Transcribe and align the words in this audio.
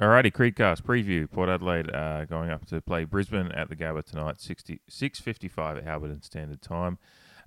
Alrighty, 0.00 0.32
Creedcast 0.32 0.80
preview. 0.80 1.30
Port 1.30 1.50
Adelaide 1.50 1.94
uh, 1.94 2.24
going 2.24 2.48
up 2.48 2.64
to 2.68 2.80
play 2.80 3.04
Brisbane 3.04 3.52
at 3.52 3.68
the 3.68 3.76
Gabba 3.76 4.02
tonight, 4.02 4.40
60, 4.40 4.80
6.55 4.90 5.76
at 5.76 5.84
Alberton 5.84 6.24
Standard 6.24 6.62
Time 6.62 6.96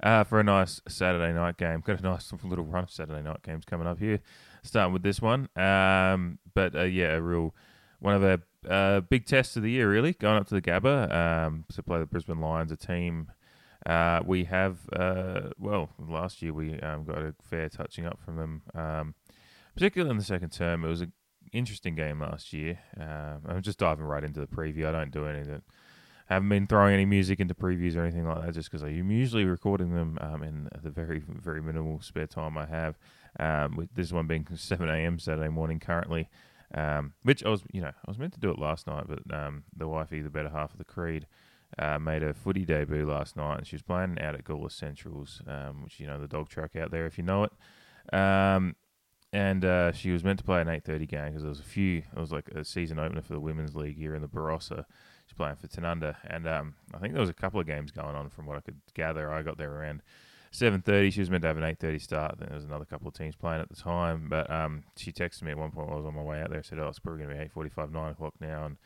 uh, 0.04 0.24
for 0.24 0.40
a 0.40 0.44
nice 0.44 0.80
Saturday 0.88 1.34
night 1.34 1.58
game. 1.58 1.82
Got 1.84 2.02
a 2.02 2.04
nice 2.04 2.32
little 2.44 2.66
run 2.66 2.84
of 2.84 2.92
Saturday 2.92 3.24
night 3.24 3.42
games 3.42 3.66
coming 3.66 3.88
up 3.88 3.98
here, 3.98 4.20
starting 4.62 4.94
with 4.94 5.02
this 5.02 5.20
one. 5.20 5.50
Um, 5.56 6.38
but 6.54 6.76
uh, 6.76 6.84
yeah, 6.84 7.16
a 7.16 7.22
real 7.22 7.56
one 7.98 8.14
of 8.14 8.24
our 8.24 8.38
uh, 8.70 9.00
big 9.00 9.26
tests 9.26 9.58
of 9.58 9.64
the 9.64 9.72
year, 9.72 9.90
really, 9.90 10.14
going 10.14 10.38
up 10.38 10.48
to 10.50 10.54
the 10.54 10.62
Gabba 10.62 11.12
um, 11.12 11.66
to 11.74 11.82
play 11.82 11.98
the 11.98 12.06
Brisbane 12.06 12.40
Lions, 12.40 12.72
a 12.72 12.78
team 12.78 13.32
uh, 13.88 14.22
we 14.24 14.44
have, 14.44 14.78
uh, 14.94 15.50
well, 15.58 15.90
last 15.98 16.44
year 16.44 16.54
we 16.54 16.80
um, 16.82 17.04
got 17.04 17.18
a 17.18 17.34
fair 17.42 17.68
touching 17.68 18.06
up 18.06 18.20
from 18.24 18.36
them, 18.36 18.62
um, 18.76 19.16
particularly 19.74 20.12
in 20.12 20.18
the 20.18 20.24
second 20.24 20.52
term. 20.52 20.86
It 20.86 20.90
was 20.90 21.02
an 21.02 21.14
interesting 21.52 21.96
game 21.96 22.22
last 22.22 22.54
year. 22.54 22.80
Uh, 23.00 23.38
I'm 23.48 23.62
just 23.62 23.80
diving 23.80 24.06
right 24.06 24.24
into 24.24 24.40
the 24.40 24.48
preview. 24.48 24.88
I 24.88 24.92
don't 24.92 25.12
do 25.12 25.26
anything. 25.26 25.62
I 26.30 26.36
haven't 26.36 26.50
been 26.50 26.68
throwing 26.68 26.94
any 26.94 27.06
music 27.06 27.40
into 27.40 27.54
previews 27.54 27.96
or 27.96 28.04
anything 28.04 28.26
like 28.26 28.46
that, 28.46 28.54
just 28.54 28.72
because 28.72 28.84
I'm 28.84 29.12
usually 29.12 29.46
recording 29.46 29.94
them 29.94 30.18
um, 30.22 30.42
in 30.42 30.70
the 30.82 30.90
very, 30.90 31.22
very 31.28 31.62
minimal 31.62 32.02
spare 32.02 32.28
time 32.28 32.58
I 32.58 32.66
have. 32.66 32.98
Um, 33.40 33.76
with 33.76 33.94
this 33.96 34.12
one 34.12 34.28
being 34.28 34.48
7 34.56 34.88
a.m. 34.88 35.20
Saturday 35.20 35.50
morning 35.50 35.80
currently, 35.80 36.30
um, 36.74 37.14
which 37.24 37.44
I 37.44 37.50
was, 37.50 37.64
you 37.72 37.82
know, 37.82 37.90
I 37.90 38.08
was 38.08 38.18
meant 38.18 38.34
to 38.34 38.40
do 38.40 38.52
it 38.52 38.60
last 38.60 38.88
night, 38.88 39.06
but 39.08 39.20
um, 39.36 39.64
the 39.76 39.88
wifey, 39.88 40.22
the 40.22 40.30
better 40.30 40.50
half 40.50 40.72
of 40.72 40.78
the 40.78 40.86
Creed, 40.86 41.28
uh, 41.78 41.98
made 42.00 42.22
her 42.22 42.34
footy 42.34 42.66
debut 42.66 43.06
last 43.06 43.36
night, 43.36 43.58
and 43.58 43.68
she 43.68 43.76
was 43.76 43.82
playing 43.82 44.18
out 44.22 44.36
at 44.36 44.44
Gawler 44.44 44.72
Centrals, 44.72 45.42
um, 45.48 45.84
which 45.84 46.00
you 46.00 46.08
know 46.08 46.20
the 46.20 46.28
dog 46.28 46.50
track 46.50 46.76
out 46.76 46.92
there 46.92 47.06
if 47.06 47.18
you 47.18 47.24
know 47.24 47.44
it. 47.44 47.52
And 49.34 49.66
uh, 49.66 49.92
she 49.92 50.12
was 50.12 50.24
meant 50.24 50.38
to 50.40 50.46
play 50.46 50.62
an 50.62 50.68
8:30 50.68 51.08
game 51.10 51.26
because 51.26 51.42
there 51.42 51.50
was 51.50 51.60
a 51.60 51.64
few. 51.64 51.98
It 51.98 52.20
was 52.20 52.32
like 52.32 52.50
a 52.50 52.64
season 52.64 53.00
opener 53.00 53.22
for 53.22 53.34
the 53.34 53.40
women's 53.40 53.76
league 53.76 53.98
here 53.98 54.14
in 54.14 54.22
the 54.22 54.28
Barossa. 54.28 54.86
She's 55.26 55.36
playing 55.36 55.56
for 55.56 55.68
Tanunda, 55.68 56.18
and 56.24 56.48
um, 56.48 56.76
I 56.94 57.00
think 57.00 57.14
there 57.14 57.22
was 57.22 57.30
a 57.30 57.34
couple 57.34 57.60
of 57.60 57.66
games 57.66 57.90
going 57.92 58.16
on 58.16 58.30
from 58.30 58.46
what 58.46 58.58
I 58.58 58.62
could 58.62 58.80
gather. 58.94 59.32
I 59.34 59.42
got 59.42 59.58
there 59.58 59.74
around 59.74 60.04
7:30. 60.52 61.12
She 61.12 61.20
was 61.20 61.32
meant 61.32 61.42
to 61.42 61.48
have 61.48 61.58
an 61.58 61.64
8:30 61.64 62.00
start. 62.00 62.38
Then 62.38 62.50
there 62.50 62.56
was 62.56 62.66
another 62.66 62.86
couple 62.86 63.08
of 63.08 63.16
teams 63.16 63.36
playing 63.36 63.62
at 63.62 63.70
the 63.70 63.76
time, 63.76 64.28
but 64.30 64.50
um, 64.52 64.84
she 64.96 65.12
texted 65.12 65.42
me 65.42 65.52
at 65.52 65.58
one 65.58 65.72
point 65.72 65.88
while 65.88 65.98
I 65.98 66.00
was 66.02 66.06
on 66.06 66.16
my 66.16 66.22
way 66.22 66.40
out 66.40 66.52
there. 66.52 66.62
Said, 66.62 66.78
"Oh, 66.78 66.88
it's 66.88 67.00
probably 67.00 67.24
going 67.24 67.36
to 67.36 67.44
be 67.44 67.50
8:45, 67.50 67.92
9 67.92 68.12
o'clock 68.12 68.36
now," 68.40 68.66
and 68.66 68.78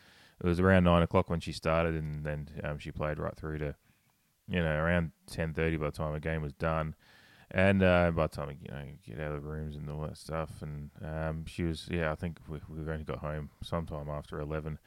it 0.43 0.47
was 0.47 0.59
around 0.59 0.83
nine 0.83 1.03
o'clock 1.03 1.29
when 1.29 1.39
she 1.39 1.51
started, 1.51 1.95
and 1.95 2.23
then 2.23 2.49
um, 2.63 2.77
she 2.77 2.91
played 2.91 3.17
right 3.17 3.35
through 3.35 3.57
to, 3.59 3.75
you 4.47 4.61
know, 4.61 4.75
around 4.75 5.11
ten 5.25 5.53
thirty 5.53 5.77
by 5.77 5.87
the 5.87 5.91
time 5.91 6.13
the 6.13 6.19
game 6.19 6.41
was 6.41 6.53
done. 6.53 6.95
And 7.51 7.81
uh, 7.81 8.11
by 8.11 8.27
the 8.27 8.35
time 8.35 8.57
you 8.61 8.71
know 8.71 8.83
get 9.05 9.19
out 9.19 9.31
of 9.31 9.43
the 9.43 9.49
rooms 9.49 9.75
and 9.75 9.89
all 9.89 10.01
that 10.01 10.17
stuff, 10.17 10.61
and 10.61 10.89
um, 11.03 11.45
she 11.45 11.63
was 11.63 11.87
yeah, 11.89 12.11
I 12.11 12.15
think 12.15 12.39
we, 12.47 12.59
we 12.69 12.79
only 12.91 13.03
got 13.03 13.19
home 13.19 13.49
sometime 13.63 14.09
after 14.09 14.39
eleven. 14.39 14.79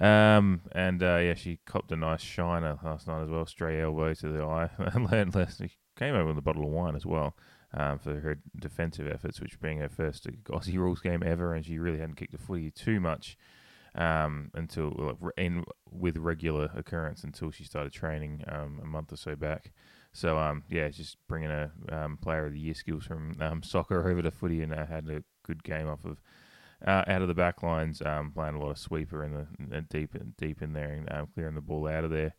Um, 0.00 0.60
and 0.72 1.02
uh, 1.02 1.16
yeah, 1.16 1.34
she 1.34 1.58
copped 1.66 1.90
a 1.90 1.96
nice 1.96 2.20
shiner 2.20 2.78
last 2.84 3.08
night 3.08 3.22
as 3.22 3.28
well, 3.28 3.46
stray 3.46 3.82
elbow 3.82 4.14
to 4.14 4.28
the 4.28 4.44
eye, 4.44 4.70
and 4.78 5.10
learned 5.10 5.34
lesson. 5.34 5.70
Came 5.96 6.14
over 6.14 6.28
with 6.28 6.38
a 6.38 6.42
bottle 6.42 6.62
of 6.62 6.70
wine 6.70 6.94
as 6.94 7.04
well 7.04 7.34
um, 7.74 7.98
for 7.98 8.20
her 8.20 8.38
defensive 8.56 9.08
efforts, 9.08 9.40
which 9.40 9.60
being 9.60 9.78
her 9.78 9.88
first 9.88 10.26
Aussie 10.44 10.76
rules 10.76 11.00
game 11.00 11.22
ever, 11.24 11.54
and 11.54 11.66
she 11.66 11.78
really 11.78 11.98
hadn't 11.98 12.16
kicked 12.16 12.32
the 12.32 12.38
footy 12.38 12.70
too 12.70 13.00
much 13.00 13.36
um, 13.94 14.50
until 14.54 15.18
in 15.36 15.64
with 15.90 16.16
regular 16.16 16.70
occurrence 16.76 17.24
until 17.24 17.50
she 17.50 17.64
started 17.64 17.92
training 17.92 18.44
um, 18.48 18.80
a 18.82 18.86
month 18.86 19.12
or 19.12 19.16
so 19.16 19.34
back. 19.34 19.72
So 20.12 20.38
um, 20.38 20.64
yeah, 20.68 20.88
just 20.88 21.16
bringing 21.28 21.50
a 21.50 21.70
um, 21.90 22.16
player 22.16 22.46
of 22.46 22.52
the 22.52 22.58
year 22.58 22.74
skills 22.74 23.04
from 23.04 23.36
um, 23.40 23.62
soccer 23.62 24.08
over 24.08 24.22
to 24.22 24.30
footy, 24.30 24.62
and 24.62 24.72
uh, 24.72 24.86
had 24.86 25.08
a 25.08 25.22
good 25.44 25.62
game 25.62 25.88
off 25.88 26.04
of 26.04 26.18
uh, 26.86 27.04
out 27.06 27.22
of 27.22 27.28
the 27.28 27.34
back 27.34 27.62
lines, 27.62 28.02
um, 28.04 28.32
playing 28.32 28.54
a 28.54 28.60
lot 28.60 28.70
of 28.70 28.78
sweeper 28.78 29.24
in 29.24 29.32
the, 29.34 29.76
in 29.76 29.86
deep 29.90 30.16
deep 30.36 30.62
in 30.62 30.72
there 30.72 30.92
and 30.92 31.12
um, 31.12 31.28
clearing 31.34 31.54
the 31.54 31.60
ball 31.60 31.88
out 31.88 32.04
of 32.04 32.10
there. 32.10 32.34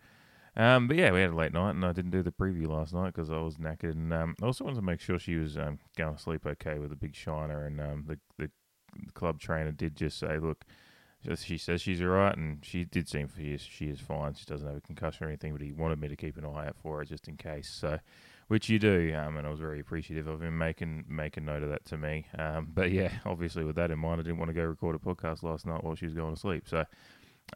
Um, 0.55 0.87
but 0.87 0.97
yeah, 0.97 1.11
we 1.11 1.21
had 1.21 1.29
a 1.29 1.35
late 1.35 1.53
night, 1.53 1.75
and 1.75 1.85
I 1.85 1.93
didn't 1.93 2.11
do 2.11 2.23
the 2.23 2.31
preview 2.31 2.67
last 2.67 2.93
night 2.93 3.13
because 3.13 3.29
I 3.29 3.37
was 3.37 3.57
knackered. 3.57 3.93
And 3.93 4.13
um, 4.13 4.35
I 4.41 4.45
also 4.45 4.63
wanted 4.63 4.77
to 4.77 4.81
make 4.81 4.99
sure 4.99 5.19
she 5.19 5.35
was 5.35 5.57
um, 5.57 5.79
going 5.95 6.15
to 6.15 6.21
sleep 6.21 6.45
okay 6.45 6.79
with 6.79 6.91
a 6.91 6.97
big 6.97 7.15
shiner. 7.15 7.65
And 7.65 7.79
um, 7.79 8.05
the, 8.07 8.19
the 8.37 8.51
the 9.05 9.11
club 9.13 9.39
trainer 9.39 9.71
did 9.71 9.95
just 9.95 10.17
say, 10.17 10.37
"Look, 10.39 10.65
she 11.35 11.57
says 11.57 11.81
she's 11.81 12.01
all 12.01 12.07
right, 12.07 12.35
and 12.35 12.63
she 12.63 12.85
did 12.85 13.09
seem 13.09 13.29
she 13.35 13.53
is, 13.53 13.61
she 13.61 13.85
is 13.85 13.99
fine. 13.99 14.33
She 14.33 14.45
doesn't 14.45 14.65
have 14.65 14.77
a 14.77 14.81
concussion 14.81 15.25
or 15.25 15.29
anything, 15.29 15.51
but 15.51 15.61
he 15.61 15.73
wanted 15.73 15.99
me 15.99 16.07
to 16.07 16.15
keep 16.15 16.37
an 16.37 16.45
eye 16.45 16.67
out 16.67 16.77
for 16.81 16.99
her 16.99 17.05
just 17.05 17.27
in 17.27 17.35
case. 17.35 17.69
So, 17.69 17.99
which 18.47 18.69
you 18.69 18.79
do, 18.79 19.13
um, 19.15 19.37
and 19.37 19.45
I 19.45 19.49
was 19.49 19.59
very 19.59 19.79
appreciative 19.79 20.27
of 20.27 20.41
him 20.41 20.57
making 20.57 21.05
making 21.09 21.45
note 21.45 21.63
of 21.63 21.69
that 21.69 21.85
to 21.85 21.97
me. 21.97 22.25
Um, 22.37 22.69
but 22.73 22.91
yeah, 22.91 23.11
obviously 23.25 23.65
with 23.65 23.75
that 23.75 23.91
in 23.91 23.99
mind, 23.99 24.21
I 24.21 24.23
didn't 24.23 24.37
want 24.37 24.49
to 24.49 24.55
go 24.55 24.63
record 24.63 24.95
a 24.95 24.99
podcast 24.99 25.43
last 25.43 25.65
night 25.65 25.83
while 25.83 25.95
she 25.95 26.05
was 26.05 26.15
going 26.15 26.33
to 26.33 26.39
sleep. 26.39 26.67
So. 26.67 26.85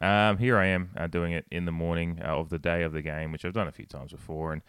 Um, 0.02 0.38
here 0.38 0.58
I 0.58 0.66
am 0.66 0.90
uh, 0.96 1.06
doing 1.06 1.30
it 1.30 1.46
in 1.52 1.66
the 1.66 1.70
morning 1.70 2.20
uh, 2.20 2.36
of 2.36 2.48
the 2.48 2.58
day 2.58 2.82
of 2.82 2.92
the 2.92 3.00
game, 3.00 3.30
which 3.30 3.44
I've 3.44 3.52
done 3.52 3.68
a 3.68 3.72
few 3.72 3.86
times 3.86 4.10
before, 4.10 4.52
and 4.52 4.60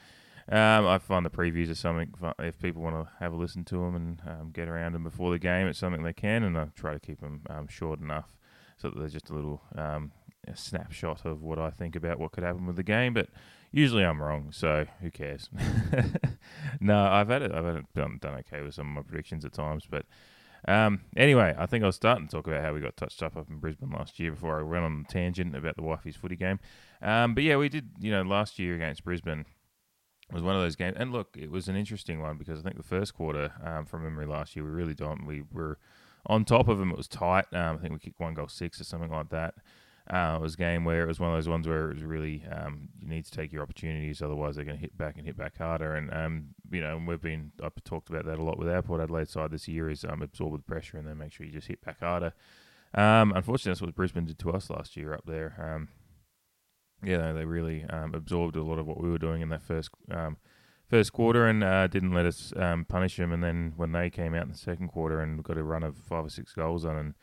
um, 0.48 0.86
I 0.86 1.00
find 1.00 1.26
the 1.26 1.32
previews 1.32 1.72
are 1.72 1.74
something 1.74 2.14
if 2.38 2.60
people 2.60 2.84
want 2.84 2.96
to 2.96 3.12
have 3.18 3.34
a 3.34 3.36
listen 3.36 3.66
to 3.66 3.78
them 3.78 3.96
and 3.96 4.22
um, 4.28 4.52
get 4.54 4.68
around 4.68 4.94
them 4.94 5.04
before 5.04 5.32
the 5.32 5.40
game, 5.40 5.66
it's 5.66 5.80
something 5.80 6.04
they 6.04 6.14
can, 6.14 6.44
and 6.44 6.56
I 6.56 6.68
try 6.76 6.94
to 6.94 7.00
keep 7.00 7.22
them 7.22 7.42
um, 7.50 7.68
short 7.68 8.00
enough 8.00 8.36
so 8.78 8.90
there's 8.90 9.14
just 9.14 9.30
a 9.30 9.34
little 9.34 9.62
um, 9.78 10.12
a 10.48 10.56
snapshot 10.56 11.26
of 11.26 11.42
what 11.42 11.60
I 11.60 11.70
think 11.70 11.96
about 11.96 12.20
what 12.20 12.32
could 12.32 12.44
happen 12.44 12.66
with 12.66 12.76
the 12.76 12.84
game. 12.84 13.14
But 13.14 13.30
usually 13.72 14.04
I'm 14.04 14.22
wrong, 14.22 14.50
so 14.52 14.86
who 15.02 15.12
cares? 15.12 15.50
no, 16.80 17.06
I've 17.06 17.30
had 17.30 17.42
it. 17.42 17.52
I've 17.52 17.66
had 17.66 17.76
it 17.78 17.86
done, 17.94 18.20
done 18.22 18.36
okay 18.36 18.62
with 18.62 18.74
some 18.74 18.90
of 18.90 18.96
my 18.96 19.02
predictions 19.02 19.46
at 19.46 19.54
times, 19.54 19.86
but. 19.90 20.06
Um, 20.68 21.02
anyway, 21.16 21.54
I 21.56 21.68
think 21.68 21.84
I 21.84 21.86
was 21.86 21.96
starting 21.96 22.28
to 22.28 22.32
talk 22.36 22.48
about 22.48 22.64
how 22.64 22.74
we 22.74 22.80
got 22.80 22.98
touched 22.98 23.22
up 23.22 23.38
up 23.38 23.52
in 23.52 23.60
Brisbane 23.60 23.92
last 23.92 24.20
year 24.20 24.32
before 24.32 24.60
I 24.60 24.64
went 24.64 24.84
on 24.84 25.06
a 25.08 25.12
tangent 25.12 25.56
about 25.56 25.76
the 25.76 25.84
wifey's 25.84 26.16
footy 26.16 26.36
game. 26.36 26.60
Um, 27.04 27.36
but 27.36 27.44
yeah, 27.44 27.58
we 27.58 27.70
did, 27.70 27.92
you 28.00 28.10
know, 28.10 28.24
last 28.24 28.58
year 28.58 28.74
against 28.74 29.04
Brisbane 29.04 29.46
was 30.32 30.42
one 30.42 30.56
of 30.56 30.62
those 30.62 30.76
games. 30.76 30.96
And 31.00 31.12
look, 31.12 31.38
it 31.38 31.52
was 31.52 31.68
an 31.68 31.76
interesting 31.76 32.22
one 32.22 32.38
because 32.38 32.60
I 32.60 32.64
think 32.64 32.78
the 32.78 32.84
first 32.84 33.14
quarter, 33.14 33.52
um, 33.64 33.86
from 33.86 34.04
memory 34.04 34.26
last 34.26 34.56
year, 34.56 34.66
we 34.66 34.72
really 34.72 34.96
don't. 34.96 35.26
We 35.26 35.44
were 35.52 35.78
on 36.28 36.46
top 36.46 36.68
of 36.68 36.78
them, 36.78 36.92
it 36.92 36.98
was 36.98 37.08
tight. 37.08 37.46
Um, 37.54 37.78
I 37.78 37.82
think 37.82 37.94
we 37.94 38.00
kicked 38.00 38.20
one 38.20 38.34
goal 38.34 38.48
six 38.48 38.80
or 38.80 38.84
something 38.84 39.12
like 39.12 39.30
that. 39.30 39.56
Uh, 40.08 40.36
it 40.38 40.42
was 40.42 40.54
a 40.54 40.58
game 40.58 40.86
where 40.86 41.04
it 41.04 41.08
was 41.08 41.20
one 41.20 41.32
of 41.32 41.36
those 41.36 41.50
ones 41.50 41.68
where 41.68 41.90
it 41.90 41.96
was 41.96 42.04
really 42.04 42.44
um, 42.52 42.90
you 43.00 43.08
need 43.08 43.26
to 43.26 43.32
take 43.32 43.52
your 43.52 43.64
opportunities, 43.64 44.22
otherwise 44.22 44.56
they're 44.56 44.66
going 44.66 44.78
to 44.78 44.82
hit 44.82 44.96
back 44.96 45.18
and 45.18 45.26
hit 45.26 45.36
back 45.36 45.58
harder. 45.58 45.96
And 45.96 46.14
um, 46.14 46.46
you 46.72 46.82
know, 46.82 47.02
we've 47.08 47.22
been 47.22 47.52
I've 47.64 47.74
talked 47.84 48.10
about 48.10 48.26
that 48.26 48.38
a 48.38 48.44
lot 48.44 48.60
with 48.60 48.70
our 48.70 48.84
Port 48.84 49.02
Adelaide 49.02 49.30
side 49.30 49.50
this 49.50 49.68
year 49.68 49.90
is 49.90 50.06
um, 50.06 50.22
absorb 50.22 50.54
the 50.54 50.60
pressure 50.60 50.98
and 50.98 51.08
then 51.08 51.18
make 51.18 51.34
sure 51.34 51.46
you 51.46 51.52
just 51.52 51.68
hit 51.68 51.84
back 51.84 52.02
harder. 52.02 52.34
Um, 52.94 53.34
unfortunately, 53.36 53.72
that's 53.72 53.82
what 53.82 53.96
Brisbane 53.96 54.26
did 54.26 54.38
to 54.40 54.52
us 54.52 54.70
last 54.70 54.96
year 54.96 55.14
up 55.14 55.26
there. 55.26 55.56
Um, 55.60 55.88
yeah, 57.04 57.32
they 57.32 57.46
really 57.46 57.84
um, 57.86 58.14
absorbed 58.14 58.56
a 58.56 58.64
lot 58.64 58.80
of 58.80 58.86
what 58.86 59.02
we 59.02 59.10
were 59.10 59.18
doing 59.18 59.42
in 59.42 59.50
that 59.50 59.64
first 59.64 59.90
first 60.96 61.12
quarter 61.12 61.46
and 61.46 61.62
uh, 61.62 61.88
didn't 61.88 62.14
let 62.14 62.26
us 62.26 62.54
um, 62.56 62.86
punish 62.86 63.18
them. 63.18 63.34
And 63.34 63.44
then 63.44 63.74
when 63.76 63.92
they 63.92 64.10
came 64.10 64.34
out 64.34 64.44
in 64.44 64.52
the 64.52 64.58
second 64.58 64.88
quarter 64.88 65.20
and 65.20 65.44
got 65.44 65.58
a 65.58 65.64
run 65.64 65.84
of 65.84 65.98
five 65.98 66.26
or 66.26 66.30
six 66.30 66.54
goals 66.54 66.86
on, 66.86 66.96
and 66.96 67.14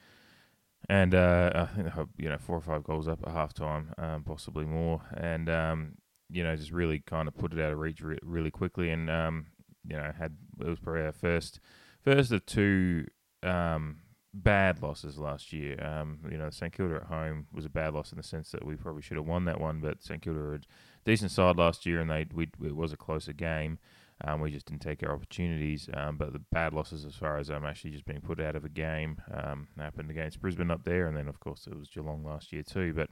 and 0.91 1.15
uh, 1.15 1.51
I 1.55 1.65
think 1.75 1.89
you 2.19 2.29
know 2.29 2.37
four 2.37 2.59
or 2.59 2.61
five 2.61 2.85
goals 2.85 3.09
up 3.09 3.21
at 3.27 3.33
halftime, 3.33 3.99
um, 3.99 4.25
possibly 4.25 4.67
more, 4.67 5.01
and 5.17 5.49
um, 5.49 5.93
you 6.29 6.45
know 6.45 6.55
just 6.55 6.71
really 6.71 6.99
kind 6.99 7.29
of 7.29 7.35
put 7.35 7.55
it 7.55 7.61
out 7.61 7.73
of 7.73 7.79
reach 7.79 8.03
re- 8.03 8.19
really 8.23 8.51
quickly, 8.51 8.91
and 8.91 9.09
um, 9.09 9.47
you 9.89 9.97
know 9.97 10.13
had 10.19 10.37
it 10.61 10.69
was 10.69 10.79
probably 10.79 11.03
our 11.03 11.13
first 11.13 11.59
first 12.03 12.31
of 12.31 12.45
two 12.45 13.07
um, 13.43 14.01
bad 14.35 14.83
losses 14.83 15.19
last 15.19 15.51
year. 15.55 15.83
Um, 15.83 16.19
you 16.31 16.37
know, 16.37 16.51
St 16.51 16.77
Kilda 16.77 16.97
at 16.97 17.05
home 17.05 17.47
was 17.55 17.65
a 17.65 17.71
bad 17.71 17.95
loss 17.95 18.13
in 18.13 18.19
the 18.19 18.23
sense 18.23 18.51
that 18.51 18.67
we 18.67 18.77
probably 18.77 19.01
should 19.01 19.17
have 19.17 19.27
won 19.27 19.47
that 19.47 19.61
one, 19.61 19.81
but 19.81 20.03
St 20.03 20.21
Kilda 20.21 20.53
had 20.53 20.67
decent 21.05 21.31
side 21.31 21.57
last 21.57 21.87
year, 21.87 22.01
and 22.01 22.11
they 22.11 22.27
we 22.33 22.49
it 22.65 22.77
was 22.77 22.93
a 22.93 22.97
closer 22.97 23.33
game. 23.33 23.79
Um, 24.25 24.41
we 24.41 24.53
just 24.53 24.67
didn't 24.67 24.83
take 24.83 25.03
our 25.03 25.13
opportunities. 25.13 25.89
Um, 25.95 26.17
but 26.17 26.33
the 26.33 26.39
bad 26.53 26.73
losses, 26.73 27.05
as 27.05 27.17
far 27.17 27.39
as 27.39 27.51
I'm 27.51 27.65
actually 27.65 27.91
just 27.91 28.05
being 28.05 28.21
put 28.21 28.41
out 28.41 28.55
of 28.55 28.65
a 28.65 28.69
game, 28.69 29.21
um, 29.33 29.67
happened 29.77 30.11
against 30.11 30.41
Brisbane 30.41 30.71
up 30.71 30.85
there, 30.85 31.07
and 31.07 31.17
then 31.17 31.29
of 31.29 31.41
course 31.41 31.67
it 31.67 31.77
was 31.77 31.89
Geelong 31.89 32.25
last 32.25 32.53
year 32.53 32.63
too. 32.63 32.93
But 32.95 33.11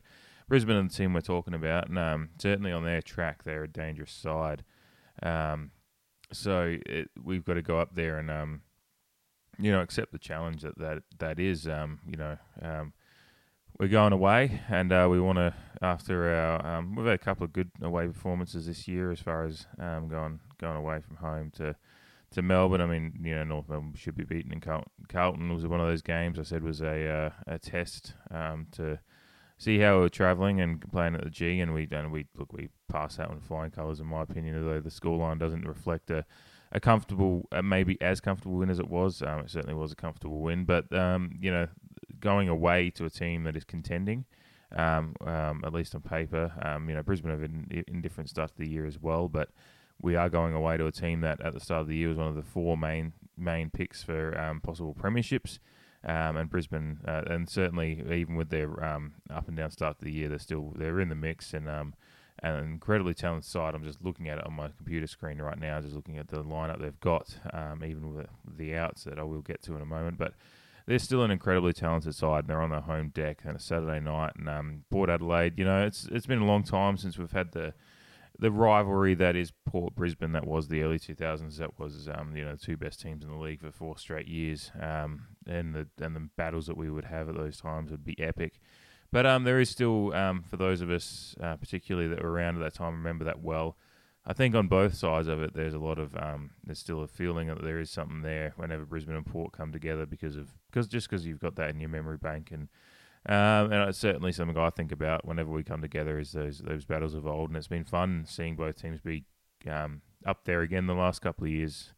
Brisbane 0.49 0.76
and 0.76 0.91
the 0.91 0.94
team 0.94 1.12
we're 1.12 1.20
talking 1.20 1.55
about, 1.55 1.88
and 1.88 1.99
um, 1.99 2.31
certainly 2.38 2.73
on 2.73 2.85
their 2.85 3.03
track, 3.03 3.43
they're 3.43 3.64
a 3.64 3.69
dangerous 3.69 4.12
side. 4.12 4.64
Um, 5.23 5.73
so 6.32 6.76
it, 6.87 7.11
we've 7.23 7.44
got 7.44 7.55
to 7.55 7.62
go 7.62 7.79
up 7.81 7.94
there 7.94 8.19
and 8.19 8.31
um, 8.31 8.62
you 9.59 9.73
know 9.73 9.81
accept 9.81 10.12
the 10.12 10.19
challenge 10.19 10.62
that 10.62 10.79
that 10.79 11.03
that 11.19 11.41
is. 11.41 11.67
you 11.67 12.17
know 12.17 12.37
we're 13.81 13.88
going 13.88 14.12
away, 14.12 14.61
and 14.69 14.93
uh, 14.93 15.09
we 15.11 15.19
want 15.19 15.38
to 15.38 15.55
after 15.81 16.35
our 16.35 16.67
um, 16.67 16.94
we've 16.94 17.06
had 17.06 17.15
a 17.15 17.19
couple 17.19 17.44
of 17.44 17.53
good 17.55 17.71
away 17.81 18.06
performances 18.06 18.67
this 18.67 18.87
year 18.87 19.11
as 19.11 19.21
far 19.21 19.47
as 19.47 19.67
um, 19.79 20.06
going 20.06 20.38
going 20.61 20.77
away 20.77 21.00
from 21.00 21.17
home 21.17 21.50
to 21.53 21.75
to 22.32 22.43
Melbourne. 22.43 22.82
I 22.82 22.87
mean, 22.87 23.19
you 23.23 23.35
know, 23.35 23.43
North 23.44 23.71
Melbourne 23.71 23.94
should 23.97 24.17
be 24.17 24.25
beaten, 24.25 24.53
and 24.53 24.61
Carlton, 24.61 24.91
Carlton 25.09 25.55
was 25.55 25.67
one 25.67 25.81
of 25.81 25.87
those 25.87 26.03
games. 26.03 26.38
I 26.38 26.43
said 26.43 26.62
was 26.62 26.82
a 26.82 27.09
uh, 27.09 27.31
a 27.47 27.59
test 27.59 28.12
um, 28.31 28.67
to 28.73 28.99
see 29.56 29.79
how 29.79 30.00
we 30.00 30.05
are 30.05 30.11
travelling 30.11 30.61
and 30.61 30.79
playing 30.93 31.15
at 31.15 31.25
the 31.25 31.31
G, 31.31 31.59
and 31.61 31.73
we 31.73 31.88
and 31.91 32.12
we 32.12 32.26
look 32.37 32.53
we 32.53 32.69
passed 32.91 33.17
that 33.17 33.31
one 33.31 33.41
flying 33.41 33.71
colours 33.71 33.99
in 33.99 34.06
my 34.06 34.21
opinion. 34.23 34.62
Although 34.62 34.81
the 34.81 34.91
scoreline 34.91 35.38
doesn't 35.38 35.67
reflect 35.67 36.11
a 36.11 36.26
a 36.73 36.81
comfortable, 36.81 37.49
uh, 37.50 37.62
maybe 37.62 38.00
as 38.00 38.21
comfortable 38.21 38.59
win 38.59 38.71
as 38.71 38.79
it 38.79 38.88
was. 38.88 39.23
Um, 39.23 39.41
it 39.41 39.50
certainly 39.50 39.75
was 39.75 39.93
a 39.93 39.97
comfortable 39.97 40.41
win, 40.41 40.65
but 40.65 40.93
um, 40.93 41.33
you 41.41 41.50
know, 41.50 41.67
going 42.20 42.49
away 42.49 42.90
to 42.90 43.05
a 43.05 43.11
team 43.11 43.44
that 43.44 43.56
is 43.56 43.64
contending. 43.64 44.25
Um, 44.76 45.17
um, 45.26 45.62
at 45.64 45.72
least 45.72 45.96
on 45.96 46.02
paper, 46.02 46.52
um, 46.62 46.88
you 46.88 46.94
know 46.94 47.02
Brisbane 47.02 47.32
have 47.32 47.43
an 47.43 47.84
indifferent 47.88 48.31
start 48.31 48.52
to 48.52 48.58
the 48.58 48.69
year 48.69 48.87
as 48.87 49.00
well, 49.00 49.28
but 49.28 49.49
we 50.00 50.14
are 50.14 50.28
going 50.28 50.55
away 50.55 50.76
to 50.76 50.87
a 50.87 50.93
team 50.93 51.22
that 51.22 51.40
at 51.40 51.55
the 51.55 51.61
start 51.61 51.82
of 51.82 51.88
the 51.88 51.96
year 51.96 52.08
was 52.08 52.19
one 52.19 52.28
of 52.28 52.37
the 52.37 52.43
four 52.43 52.76
main 52.76 53.12
main 53.37 53.70
picks 53.70 54.05
for 54.05 54.38
um, 54.38 54.61
possible 54.61 54.94
premierships. 54.94 55.58
Um, 56.02 56.37
and 56.37 56.49
Brisbane, 56.49 57.00
uh, 57.06 57.25
and 57.26 57.46
certainly 57.46 58.02
even 58.11 58.37
with 58.37 58.49
their 58.49 58.82
up 58.82 59.49
and 59.49 59.56
down 59.56 59.70
start 59.70 59.99
to 59.99 60.05
the 60.05 60.12
year, 60.12 60.28
they're 60.28 60.38
still 60.38 60.73
they're 60.76 61.00
in 61.00 61.08
the 61.08 61.14
mix 61.16 61.52
and 61.52 61.69
an 62.43 62.64
incredibly 62.64 63.14
talented 63.14 63.50
side. 63.50 63.75
I'm 63.75 63.84
just 63.84 64.02
looking 64.02 64.28
at 64.28 64.38
it 64.38 64.46
on 64.46 64.55
my 64.55 64.69
computer 64.76 65.06
screen 65.06 65.40
right 65.43 65.58
now, 65.58 65.81
just 65.81 65.94
looking 65.94 66.19
at 66.19 66.28
the 66.28 66.43
lineup 66.43 66.81
they've 66.81 67.00
got, 67.00 67.37
um, 67.52 67.84
even 67.84 68.14
with 68.14 68.26
the 68.56 68.75
outs 68.75 69.05
that 69.05 69.19
I 69.19 69.23
will 69.25 69.43
get 69.43 69.62
to 69.62 69.76
in 69.76 69.82
a 69.82 69.87
moment. 69.87 70.19
But 70.19 70.34
they're 70.90 70.98
still 70.98 71.22
an 71.22 71.31
incredibly 71.31 71.72
talented 71.72 72.16
side. 72.16 72.40
And 72.40 72.48
they're 72.48 72.60
on 72.60 72.70
their 72.70 72.81
home 72.81 73.10
deck 73.14 73.42
on 73.46 73.54
a 73.54 73.60
Saturday 73.60 74.00
night, 74.00 74.32
and 74.37 74.48
um, 74.48 74.84
Port 74.90 75.08
Adelaide. 75.08 75.54
You 75.56 75.64
know, 75.64 75.87
it's 75.87 76.08
it's 76.10 76.26
been 76.26 76.40
a 76.40 76.46
long 76.46 76.64
time 76.64 76.96
since 76.96 77.16
we've 77.16 77.31
had 77.31 77.52
the 77.52 77.75
the 78.40 78.50
rivalry 78.50 79.14
that 79.14 79.37
is 79.37 79.52
Port 79.66 79.94
Brisbane 79.94 80.32
that 80.32 80.46
was 80.46 80.66
the 80.66 80.82
early 80.82 80.98
2000s 80.98 81.58
that 81.58 81.78
was 81.78 82.08
um, 82.12 82.34
you 82.34 82.44
know 82.44 82.52
the 82.52 82.58
two 82.58 82.76
best 82.76 83.00
teams 83.00 83.22
in 83.22 83.31
the 83.31 83.37
league 83.37 83.60
for 83.60 83.70
four 83.70 83.98
straight 83.98 84.26
years 84.26 84.72
um, 84.81 85.26
and 85.46 85.75
the 85.75 85.87
and 86.00 86.16
the 86.16 86.28
battles 86.37 86.66
that 86.66 86.76
we 86.76 86.90
would 86.90 87.04
have 87.04 87.28
at 87.28 87.37
those 87.37 87.60
times 87.60 87.90
would 87.90 88.04
be 88.04 88.19
epic 88.19 88.58
but 89.12 89.26
um, 89.26 89.44
there 89.44 89.60
is 89.60 89.69
still 89.69 90.14
um, 90.14 90.42
for 90.42 90.56
those 90.56 90.81
of 90.81 90.90
us 90.90 91.34
uh, 91.42 91.56
particularly 91.56 92.08
that 92.08 92.22
were 92.22 92.31
around 92.31 92.56
at 92.56 92.62
that 92.62 92.72
time 92.72 92.94
remember 92.94 93.25
that 93.25 93.42
well 93.42 93.76
I 94.26 94.32
think 94.32 94.55
on 94.55 94.69
both 94.69 94.94
sides 94.94 95.28
of 95.28 95.43
it 95.43 95.55
there's 95.55 95.75
a 95.75 95.78
lot 95.78 95.99
of 95.99 96.14
um, 96.17 96.50
there's 96.64 96.78
still 96.78 97.02
a 97.02 97.08
feeling 97.08 97.49
that 97.49 97.62
there 97.62 97.81
is 97.81 97.90
something 97.90 98.22
there 98.22 98.52
whenever 98.56 98.84
Brisbane 98.84 99.17
and 99.17 99.26
Port 99.26 99.52
come 99.52 99.72
together 99.72 100.06
because 100.06 100.37
of 100.37 100.49
because 100.70 100.87
just 100.88 101.08
because 101.08 101.26
you've 101.26 101.40
got 101.40 101.56
that 101.56 101.70
in 101.70 101.81
your 101.81 101.88
memory 101.88 102.19
bank 102.19 102.50
and 102.52 102.69
um, 103.26 103.70
and 103.70 103.88
it's 103.88 103.99
certainly 103.99 104.32
something 104.32 104.56
I 104.56 104.70
think 104.70 104.93
about 104.93 105.26
whenever 105.26 105.50
we 105.50 105.62
come 105.62 105.82
together 105.82 106.19
is 106.19 106.32
those 106.32 106.58
those 106.58 106.84
battles 106.84 107.14
of 107.14 107.26
old, 107.26 107.50
and 107.50 107.56
it's 107.56 107.69
been 107.69 107.84
fun 107.84 108.25
seeing 108.26 108.56
both 108.56 108.81
teams 108.81 109.00
be 109.00 109.25
um, 109.69 110.00
up 110.25 110.44
there 110.44 110.62
again 110.62 110.87
the 110.87 110.94
last 110.94 111.20
couple 111.20 111.44
of 111.44 111.50
years. 111.50 111.93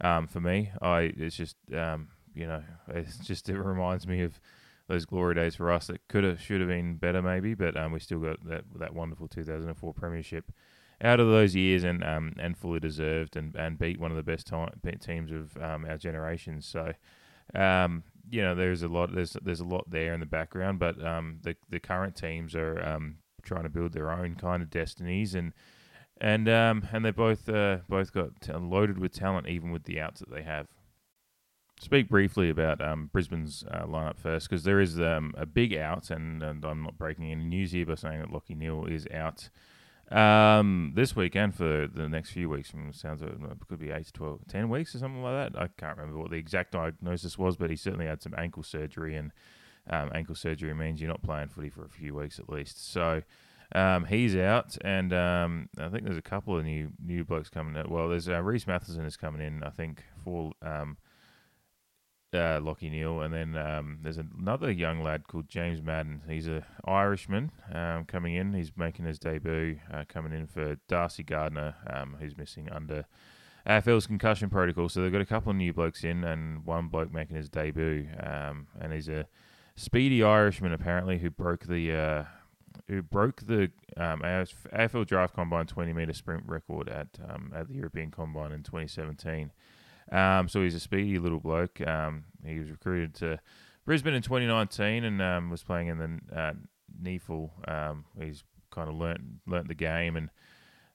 Um, 0.00 0.26
for 0.26 0.40
me, 0.40 0.70
I 0.80 1.12
it's 1.16 1.36
just 1.36 1.56
um, 1.74 2.08
you 2.34 2.46
know 2.46 2.62
it's 2.88 3.18
just 3.18 3.50
it 3.50 3.58
reminds 3.58 4.06
me 4.06 4.22
of 4.22 4.40
those 4.88 5.04
glory 5.04 5.34
days 5.34 5.54
for 5.56 5.70
us 5.70 5.88
that 5.88 6.08
could 6.08 6.24
have 6.24 6.40
should 6.40 6.60
have 6.60 6.70
been 6.70 6.96
better 6.96 7.20
maybe, 7.20 7.52
but 7.52 7.76
um, 7.76 7.92
we 7.92 8.00
still 8.00 8.20
got 8.20 8.42
that 8.46 8.64
that 8.78 8.94
wonderful 8.94 9.28
2004 9.28 9.92
premiership 9.92 10.52
out 11.02 11.20
of 11.20 11.26
those 11.28 11.54
years 11.54 11.84
and 11.84 12.04
um, 12.04 12.34
and 12.38 12.56
fully 12.56 12.80
deserved 12.80 13.36
and, 13.36 13.54
and 13.56 13.78
beat 13.78 14.00
one 14.00 14.10
of 14.10 14.16
the 14.16 14.22
best 14.22 14.46
time, 14.46 14.70
teams 15.00 15.32
of 15.32 15.56
um, 15.62 15.84
our 15.84 15.98
generation. 15.98 16.60
So 16.60 16.92
um, 17.54 18.04
you 18.30 18.42
know, 18.42 18.54
there's 18.54 18.82
a 18.82 18.88
lot 18.88 19.14
there's 19.14 19.36
there's 19.42 19.60
a 19.60 19.64
lot 19.64 19.90
there 19.90 20.14
in 20.14 20.20
the 20.20 20.26
background, 20.26 20.78
but 20.78 21.04
um, 21.04 21.38
the 21.42 21.56
the 21.68 21.80
current 21.80 22.16
teams 22.16 22.54
are 22.54 22.82
um, 22.82 23.16
trying 23.42 23.64
to 23.64 23.68
build 23.68 23.92
their 23.92 24.10
own 24.10 24.36
kind 24.36 24.62
of 24.62 24.70
destinies, 24.70 25.34
and 25.34 25.52
and 26.20 26.48
um, 26.48 26.86
and 26.92 27.04
they 27.04 27.10
both 27.10 27.48
uh, 27.48 27.78
both 27.88 28.12
got 28.12 28.40
t- 28.40 28.52
loaded 28.52 28.98
with 28.98 29.12
talent, 29.12 29.48
even 29.48 29.70
with 29.70 29.84
the 29.84 30.00
outs 30.00 30.20
that 30.20 30.30
they 30.30 30.42
have. 30.42 30.66
Speak 31.80 32.08
briefly 32.08 32.48
about 32.48 32.80
um, 32.80 33.10
Brisbane's 33.12 33.64
uh, 33.68 33.84
lineup 33.86 34.16
first, 34.16 34.48
because 34.48 34.62
there 34.62 34.80
is 34.80 35.00
um, 35.00 35.34
a 35.36 35.44
big 35.44 35.74
out, 35.74 36.10
and, 36.10 36.40
and 36.40 36.64
I'm 36.64 36.84
not 36.84 36.96
breaking 36.96 37.32
any 37.32 37.42
news 37.42 37.72
here 37.72 37.84
by 37.84 37.96
saying 37.96 38.20
that 38.20 38.30
Lachie 38.30 38.56
Neale 38.56 38.86
is 38.86 39.04
out 39.12 39.50
um, 40.12 40.92
this 40.94 41.16
weekend 41.16 41.54
for 41.54 41.88
the 41.92 42.08
next 42.08 42.30
few 42.30 42.48
weeks, 42.48 42.72
sounds 42.92 43.22
like 43.22 43.32
it 43.32 43.68
could 43.68 43.78
be 43.78 43.90
8 43.90 44.06
to 44.06 44.12
12, 44.12 44.40
10 44.48 44.68
weeks 44.68 44.94
or 44.94 44.98
something 44.98 45.22
like 45.22 45.52
that. 45.52 45.60
I 45.60 45.68
can't 45.78 45.96
remember 45.96 46.18
what 46.18 46.30
the 46.30 46.36
exact 46.36 46.72
diagnosis 46.72 47.38
was, 47.38 47.56
but 47.56 47.70
he 47.70 47.76
certainly 47.76 48.06
had 48.06 48.22
some 48.22 48.34
ankle 48.36 48.62
surgery, 48.62 49.16
and 49.16 49.32
um, 49.88 50.10
ankle 50.14 50.34
surgery 50.34 50.74
means 50.74 51.00
you're 51.00 51.10
not 51.10 51.22
playing 51.22 51.48
footy 51.48 51.70
for 51.70 51.84
a 51.84 51.88
few 51.88 52.14
weeks 52.14 52.38
at 52.38 52.48
least. 52.48 52.92
So 52.92 53.22
um, 53.74 54.04
he's 54.04 54.36
out, 54.36 54.76
and 54.84 55.12
um, 55.12 55.68
I 55.78 55.88
think 55.88 56.04
there's 56.04 56.18
a 56.18 56.22
couple 56.22 56.58
of 56.58 56.64
new 56.64 56.90
new 57.02 57.24
blokes 57.24 57.48
coming 57.48 57.76
out. 57.76 57.90
Well, 57.90 58.08
there's 58.08 58.28
uh, 58.28 58.42
Rhys 58.42 58.66
Mathieson 58.66 59.06
is 59.06 59.16
coming 59.16 59.40
in, 59.40 59.62
I 59.62 59.70
think, 59.70 60.04
for 60.24 60.52
um, 60.62 60.98
uh, 62.34 62.60
Lachie 62.60 62.90
Neale, 62.90 63.20
and 63.20 63.34
then 63.34 63.56
um, 63.56 63.98
there's 64.02 64.18
another 64.18 64.70
young 64.70 65.02
lad 65.02 65.28
called 65.28 65.48
James 65.48 65.82
Madden. 65.82 66.22
He's 66.28 66.48
a 66.48 66.64
Irishman 66.84 67.52
um, 67.72 68.04
coming 68.04 68.34
in. 68.34 68.52
He's 68.54 68.72
making 68.76 69.04
his 69.04 69.18
debut, 69.18 69.78
uh, 69.92 70.04
coming 70.08 70.32
in 70.32 70.46
for 70.46 70.76
Darcy 70.88 71.22
Gardner, 71.22 71.74
um, 71.86 72.16
who's 72.18 72.36
missing 72.36 72.68
under 72.70 73.04
AFL's 73.66 74.06
concussion 74.06 74.50
protocol. 74.50 74.88
So 74.88 75.02
they've 75.02 75.12
got 75.12 75.20
a 75.20 75.26
couple 75.26 75.50
of 75.50 75.56
new 75.56 75.72
blokes 75.72 76.04
in, 76.04 76.24
and 76.24 76.64
one 76.64 76.88
bloke 76.88 77.12
making 77.12 77.36
his 77.36 77.48
debut, 77.48 78.08
um, 78.20 78.66
and 78.80 78.92
he's 78.92 79.08
a 79.08 79.26
speedy 79.76 80.22
Irishman 80.22 80.72
apparently 80.72 81.18
who 81.18 81.30
broke 81.30 81.66
the. 81.66 81.92
Uh, 81.92 82.24
who 82.88 83.02
broke 83.02 83.42
the 83.46 83.70
um, 83.96 84.22
AFL 84.22 85.06
Draft 85.06 85.34
Combine 85.34 85.66
20 85.66 85.92
meter 85.92 86.12
sprint 86.14 86.42
record 86.46 86.88
at 86.88 87.08
um, 87.28 87.52
at 87.54 87.68
the 87.68 87.74
European 87.74 88.10
Combine 88.10 88.50
in 88.50 88.62
2017. 88.62 89.50
Um, 90.10 90.48
so 90.48 90.62
he's 90.62 90.74
a 90.74 90.80
speedy 90.80 91.18
little 91.18 91.40
bloke. 91.40 91.80
Um, 91.86 92.24
he 92.44 92.58
was 92.58 92.70
recruited 92.70 93.14
to 93.16 93.38
Brisbane 93.84 94.14
in 94.14 94.22
2019 94.22 95.04
and 95.04 95.22
um, 95.22 95.50
was 95.50 95.62
playing 95.62 95.88
in 95.88 95.98
the 95.98 96.36
uh, 96.36 96.52
NEAFL. 97.02 97.70
Um, 97.70 98.04
he's 98.20 98.44
kind 98.70 98.88
of 98.88 98.94
learnt 98.94 99.20
learnt 99.46 99.68
the 99.68 99.74
game 99.74 100.16
and 100.16 100.30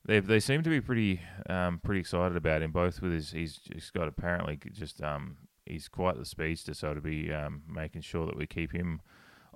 they 0.06 0.19
they 0.19 0.39
seem 0.39 0.63
to 0.63 0.69
be 0.69 0.81
pretty 0.81 1.21
um, 1.50 1.80
pretty 1.83 2.00
excited 2.00 2.38
about 2.38 2.62
him. 2.62 2.71
Both 2.71 3.01
with 3.01 3.12
his 3.12 3.31
he's 3.31 3.57
just 3.57 3.94
got 3.94 4.07
apparently 4.07 4.59
just 4.71 5.01
um, 5.01 5.38
he's 5.65 5.88
quite 5.88 6.18
the 6.18 6.25
speedster, 6.25 6.74
so 6.74 6.94
to 6.94 7.01
be 7.01 7.31
making 7.68 8.01
sure 8.01 8.25
that 8.25 8.38
we 8.38 8.48
keep 8.48 8.71
him 8.71 9.01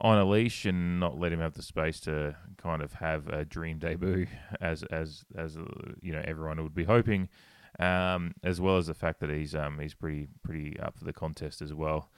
on 0.01 0.18
a 0.18 0.25
leash 0.25 0.65
and 0.65 1.00
not 1.00 1.19
let 1.19 1.31
him 1.31 1.39
have 1.39 1.53
the 1.53 1.62
space 1.62 2.00
to 2.00 2.36
kind 2.57 2.81
of 2.81 2.94
have 2.94 3.27
a 3.27 3.45
dream 3.45 3.77
debut 3.77 4.25
as 4.62 4.83
as 4.83 5.24
as 5.38 5.56
uh, 5.56 5.63
you 6.01 6.12
know 6.12 6.21
everyone 6.25 6.62
would 6.62 6.75
be 6.75 6.83
hoping 6.83 7.30
um, 7.81 8.36
as 8.44 8.62
well 8.62 8.78
as 8.78 8.88
the 8.88 8.94
fact 8.94 9.19
that 9.19 9.30
he's 9.30 9.56
um, 9.56 9.80
he's 9.80 9.95
pretty 9.95 10.28
pretty 10.44 10.80
up 10.80 10.98
for 10.98 11.04
the 11.04 11.13
contest 11.13 11.62
as 11.62 11.74
well. 11.74 12.10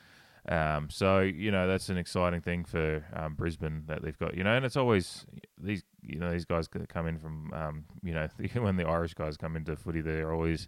Um, 0.48 0.90
so 0.90 1.22
you 1.22 1.52
know 1.52 1.68
that's 1.68 1.88
an 1.88 1.98
exciting 1.98 2.42
thing 2.42 2.66
for 2.66 3.04
um, 3.14 3.36
Brisbane 3.36 3.84
that 3.88 4.04
they've 4.04 4.18
got. 4.18 4.36
You 4.36 4.44
know, 4.44 4.54
and 4.54 4.66
it's 4.66 4.76
always 4.76 5.26
these 5.58 5.84
you 6.02 6.20
know 6.20 6.32
these 6.32 6.46
guys 6.46 6.68
come 6.68 7.08
in 7.08 7.18
from 7.18 7.54
um, 7.54 7.86
you 8.04 8.14
know 8.14 8.28
when 8.56 8.76
the 8.76 8.86
Irish 8.86 9.14
guys 9.14 9.38
come 9.38 9.56
into 9.56 9.76
footy, 9.78 10.02
they're 10.02 10.34
always 10.34 10.68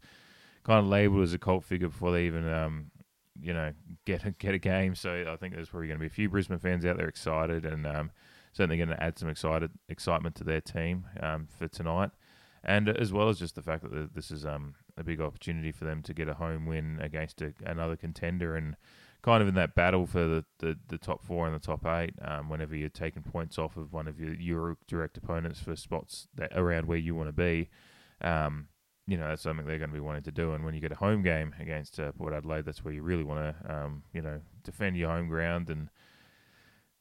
kind 0.63 0.79
of 0.79 0.85
labelled 0.85 1.23
as 1.23 1.33
a 1.33 1.37
cult 1.37 1.65
figure 1.65 1.89
before 1.89 2.13
they 2.13 2.25
even 2.25 2.47
um, 2.47 2.89
you 3.41 3.53
know 3.53 3.73
get 4.05 4.23
a, 4.23 4.31
get 4.31 4.53
a 4.53 4.59
game. 4.59 4.95
So 4.95 5.25
I 5.29 5.35
think 5.35 5.53
there's 5.53 5.69
probably 5.69 5.89
going 5.89 5.99
to 5.99 6.03
be 6.03 6.07
a 6.07 6.09
few 6.09 6.29
Brisbane 6.29 6.57
fans 6.57 6.85
out 6.85 6.95
there 6.95 7.09
excited 7.09 7.65
and 7.65 7.85
um, 7.85 8.11
certainly 8.53 8.77
going 8.77 8.89
to 8.89 9.03
add 9.03 9.19
some 9.19 9.27
excited 9.27 9.71
excitement 9.89 10.35
to 10.35 10.45
their 10.45 10.61
team 10.61 11.05
um, 11.19 11.49
for 11.59 11.67
tonight 11.67 12.11
and 12.65 12.89
as 12.89 13.13
well 13.13 13.29
as 13.29 13.39
just 13.39 13.55
the 13.55 13.61
fact 13.61 13.83
that 13.83 14.13
this 14.15 14.31
is 14.31 14.45
um, 14.45 14.73
a 14.97 15.03
big 15.03 15.21
opportunity 15.21 15.71
for 15.71 15.85
them 15.85 16.01
to 16.03 16.13
get 16.13 16.27
a 16.27 16.35
home 16.35 16.65
win 16.65 16.99
against 17.01 17.41
a, 17.41 17.53
another 17.65 17.95
contender 17.95 18.55
and 18.55 18.75
kind 19.21 19.41
of 19.41 19.47
in 19.47 19.55
that 19.55 19.73
battle 19.73 20.05
for 20.05 20.19
the, 20.19 20.45
the, 20.59 20.77
the 20.87 20.97
top 20.97 21.23
four 21.23 21.47
and 21.47 21.55
the 21.55 21.59
top 21.59 21.85
eight. 21.85 22.13
Um, 22.21 22.47
whenever 22.47 22.75
you're 22.75 22.89
taking 22.89 23.23
points 23.23 23.57
off 23.57 23.75
of 23.75 23.91
one 23.91 24.07
of 24.07 24.19
your, 24.19 24.33
your 24.35 24.77
direct 24.87 25.17
opponents 25.17 25.59
for 25.59 25.75
spots 25.75 26.27
that 26.35 26.51
around 26.55 26.87
where 26.87 26.97
you 26.97 27.15
want 27.15 27.29
to 27.29 27.33
be, 27.33 27.69
um, 28.21 28.67
you 29.07 29.17
know 29.17 29.27
that's 29.27 29.41
something 29.41 29.65
they're 29.65 29.77
going 29.77 29.89
to 29.89 29.95
be 29.95 29.99
wanting 29.99 30.23
to 30.23 30.31
do. 30.31 30.53
And 30.53 30.63
when 30.65 30.73
you 30.73 30.81
get 30.81 30.91
a 30.91 30.95
home 30.95 31.21
game 31.21 31.53
against 31.59 31.99
uh, 31.99 32.11
Port 32.11 32.33
Adelaide, 32.33 32.65
that's 32.65 32.83
where 32.83 32.93
you 32.93 33.03
really 33.03 33.23
want 33.23 33.39
to 33.39 33.73
um, 33.73 34.03
you 34.13 34.21
know 34.21 34.41
defend 34.63 34.97
your 34.97 35.09
home 35.09 35.27
ground 35.27 35.69
and 35.69 35.89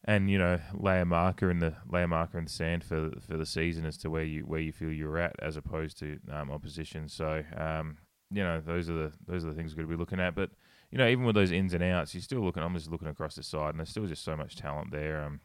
and 0.05 0.31
you 0.31 0.39
know 0.39 0.61
lay 0.75 1.01
a 1.01 1.05
marker 1.05 1.51
in 1.51 1.59
the 1.59 1.75
lay 1.89 2.03
a 2.03 2.09
marker 2.09 2.39
in 2.39 2.45
the 2.45 2.51
sand 2.51 2.85
for 2.85 3.11
for 3.27 3.37
the 3.37 3.47
season 3.47 3.85
as 3.85 3.97
to 3.99 4.11
where 4.11 4.25
you 4.25 4.43
where 4.43 4.61
you 4.61 4.73
feel 4.73 4.93
you're 4.93 5.19
at 5.19 5.35
as 5.41 5.57
opposed 5.57 5.99
to 5.99 6.19
um, 6.31 6.51
opposition. 6.51 7.09
So 7.09 7.43
um, 7.57 7.99
you 8.31 8.43
know 8.43 8.61
those 8.61 8.89
are 8.91 8.95
the 8.95 9.13
those 9.27 9.45
are 9.45 9.49
the 9.49 9.55
things 9.55 9.73
we're 9.73 9.85
going 9.85 9.91
to 9.91 9.97
be 9.97 10.01
looking 10.01 10.21
at. 10.21 10.35
But 10.35 10.51
you 10.91 10.99
know 10.99 11.09
even 11.09 11.25
with 11.25 11.35
those 11.35 11.53
ins 11.53 11.73
and 11.73 11.83
outs, 11.83 12.15
you're 12.15 12.23
still 12.23 12.41
looking. 12.41 12.63
I'm 12.63 12.75
just 12.75 12.91
looking 12.91 13.09
across 13.09 13.37
the 13.37 13.43
side, 13.43 13.71
and 13.71 13.79
there's 13.79 13.91
still 13.91 14.07
just 14.07 14.25
so 14.25 14.37
much 14.37 14.57
talent 14.57 14.91
there. 14.91 15.25
Um, 15.25 15.41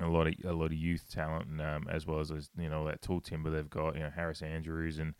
a 0.00 0.08
lot 0.08 0.26
of 0.26 0.34
a 0.44 0.52
lot 0.52 0.66
of 0.66 0.74
youth 0.74 1.06
talent, 1.10 1.48
and 1.48 1.60
um, 1.60 1.86
as 1.90 2.06
well 2.06 2.20
as 2.20 2.30
you 2.56 2.68
know 2.68 2.86
that 2.86 3.02
tall 3.02 3.20
timber 3.20 3.50
they've 3.50 3.70
got. 3.70 3.94
You 3.94 4.02
know 4.02 4.10
Harris 4.14 4.42
Andrews 4.42 4.98
and 4.98 5.14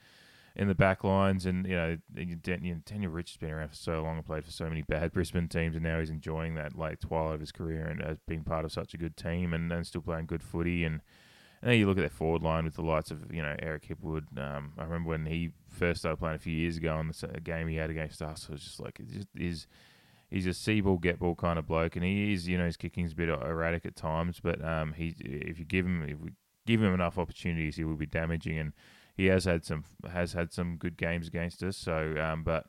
in 0.57 0.69
the 0.69 0.75
back 0.75 1.05
lines. 1.05 1.47
And, 1.47 1.67
you 1.67 1.75
know, 1.75 1.97
Daniel 2.15 3.11
Rich 3.11 3.33
has 3.33 3.37
been 3.37 3.51
around 3.51 3.71
for 3.71 3.77
so 3.77 4.03
long 4.03 4.17
and 4.17 4.27
played 4.27 4.45
for 4.45 4.51
so 4.51 4.69
many 4.69 4.83
bad 4.83 5.13
Brisbane 5.13 5.49
teams. 5.49 5.75
And 5.75 5.85
now 5.85 6.01
he's 6.01 6.11
enjoying 6.11 6.55
that 6.55 6.79
late 6.79 7.01
twilight 7.01 7.35
of 7.35 7.41
his 7.41 7.53
career 7.53 7.85
and 7.87 8.03
uh, 8.03 8.15
being 8.29 8.45
part 8.45 8.65
of 8.65 8.73
such 8.73 8.95
a 8.95 8.99
good 8.99 9.17
team 9.17 9.53
and, 9.53 9.73
and 9.73 9.87
still 9.87 10.03
playing 10.03 10.27
good 10.27 10.43
footy. 10.43 10.85
And, 10.85 11.01
and 11.61 11.71
then 11.71 11.79
you 11.79 11.87
look 11.87 11.99
at 11.99 12.03
their 12.03 12.11
forward 12.11 12.43
line 12.43 12.65
with 12.65 12.75
the 12.75 12.83
likes 12.83 13.11
of, 13.11 13.33
you 13.33 13.43
know, 13.43 13.57
Eric 13.59 13.89
Hipwood. 13.89 14.39
Um, 14.39 14.73
I 14.79 14.85
remember 14.85 15.11
when 15.11 15.27
he 15.27 15.53
first 15.69 16.01
started 16.01 16.19
playing 16.19 16.37
a 16.37 16.39
few 16.39 16.55
years 16.55 16.77
ago 16.77 16.99
in 17.01 17.09
the 17.09 17.41
game 17.41 17.69
he 17.69 17.77
had 17.77 17.91
against 17.91 18.23
us, 18.23 18.45
it 18.45 18.53
was 18.53 18.63
just 18.63 18.81
like, 18.81 19.01
is 19.35 19.67
he's 20.31 20.47
a 20.47 20.53
see 20.55 20.81
ball, 20.81 20.99
get 20.99 21.19
ball 21.19 21.35
kind 21.35 21.59
of 21.59 21.67
bloke, 21.67 21.97
and 21.97 22.05
he 22.05 22.33
is, 22.33 22.49
you 22.49 22.59
know, 22.59 22.67
his 22.67 22.77
kicking's 22.77 23.13
a 23.13 23.17
bit 23.17 23.29
erratic 23.29 23.87
at 23.87 23.97
times. 23.97 24.41
But 24.43 24.63
um, 24.65 24.93
he, 24.93 25.15
if 25.21 25.59
you 25.59 25.65
give 25.65 25.87
him, 25.87 26.03
if 26.03 26.19
we 26.19 26.31
give 26.67 26.83
him 26.83 26.93
enough 26.93 27.19
opportunities, 27.19 27.77
he 27.77 27.85
will 27.85 27.97
be 27.97 28.07
damaging. 28.07 28.59
And 28.59 28.73
he 29.15 29.27
has 29.27 29.45
had 29.45 29.65
some 29.65 29.85
has 30.11 30.33
had 30.33 30.53
some 30.53 30.77
good 30.77 30.97
games 30.97 31.29
against 31.29 31.63
us. 31.63 31.77
So, 31.77 32.15
um, 32.21 32.43
but 32.43 32.67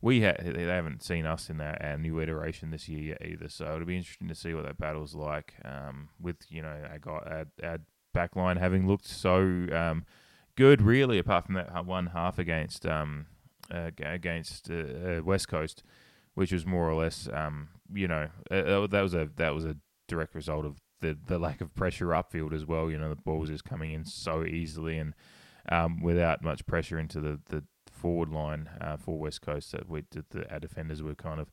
we 0.00 0.22
ha- 0.22 0.36
they 0.42 0.64
haven't 0.64 1.02
seen 1.02 1.26
us 1.26 1.48
in 1.48 1.60
our, 1.60 1.76
our 1.80 1.98
new 1.98 2.20
iteration 2.20 2.70
this 2.70 2.88
year 2.88 3.16
yet 3.20 3.26
either. 3.26 3.48
So 3.48 3.74
it'll 3.74 3.86
be 3.86 3.96
interesting 3.96 4.28
to 4.28 4.34
see 4.34 4.54
what 4.54 4.64
that 4.64 4.78
battle's 4.78 5.14
like. 5.14 5.54
Um, 5.64 6.08
with 6.20 6.36
you 6.48 6.62
know 6.62 6.76
our, 7.06 7.22
our, 7.26 7.46
our 7.62 7.78
back 8.12 8.36
line 8.36 8.56
having 8.56 8.86
looked 8.86 9.06
so 9.06 9.66
um, 9.72 10.04
good, 10.56 10.82
really, 10.82 11.18
apart 11.18 11.46
from 11.46 11.54
that 11.54 11.86
one 11.86 12.06
half 12.06 12.38
against 12.38 12.86
um, 12.86 13.26
uh, 13.70 13.90
against 13.98 14.70
uh, 14.70 15.22
West 15.24 15.48
Coast, 15.48 15.82
which 16.34 16.52
was 16.52 16.66
more 16.66 16.88
or 16.88 16.94
less, 16.94 17.28
um, 17.32 17.68
you 17.92 18.08
know, 18.08 18.28
uh, 18.50 18.86
that 18.86 19.00
was 19.02 19.14
a 19.14 19.28
that 19.36 19.54
was 19.54 19.64
a 19.64 19.76
direct 20.08 20.34
result 20.34 20.64
of 20.64 20.80
the 21.00 21.16
the 21.26 21.38
lack 21.38 21.60
of 21.60 21.74
pressure 21.74 22.08
upfield 22.08 22.52
as 22.52 22.66
well. 22.66 22.90
You 22.90 22.98
know, 22.98 23.08
the 23.08 23.16
ball 23.16 23.44
just 23.44 23.64
coming 23.64 23.92
in 23.92 24.04
so 24.04 24.44
easily 24.44 24.98
and 24.98 25.14
um, 25.70 26.00
without 26.02 26.42
much 26.42 26.66
pressure 26.66 26.98
into 26.98 27.20
the 27.20 27.40
the 27.48 27.64
forward 27.90 28.30
line 28.30 28.68
uh, 28.80 28.96
for 28.96 29.18
West 29.18 29.42
Coast 29.42 29.72
that 29.72 29.88
we 29.88 30.04
the, 30.10 30.50
our 30.50 30.58
defenders 30.58 31.02
were 31.02 31.14
kind 31.14 31.40
of 31.40 31.52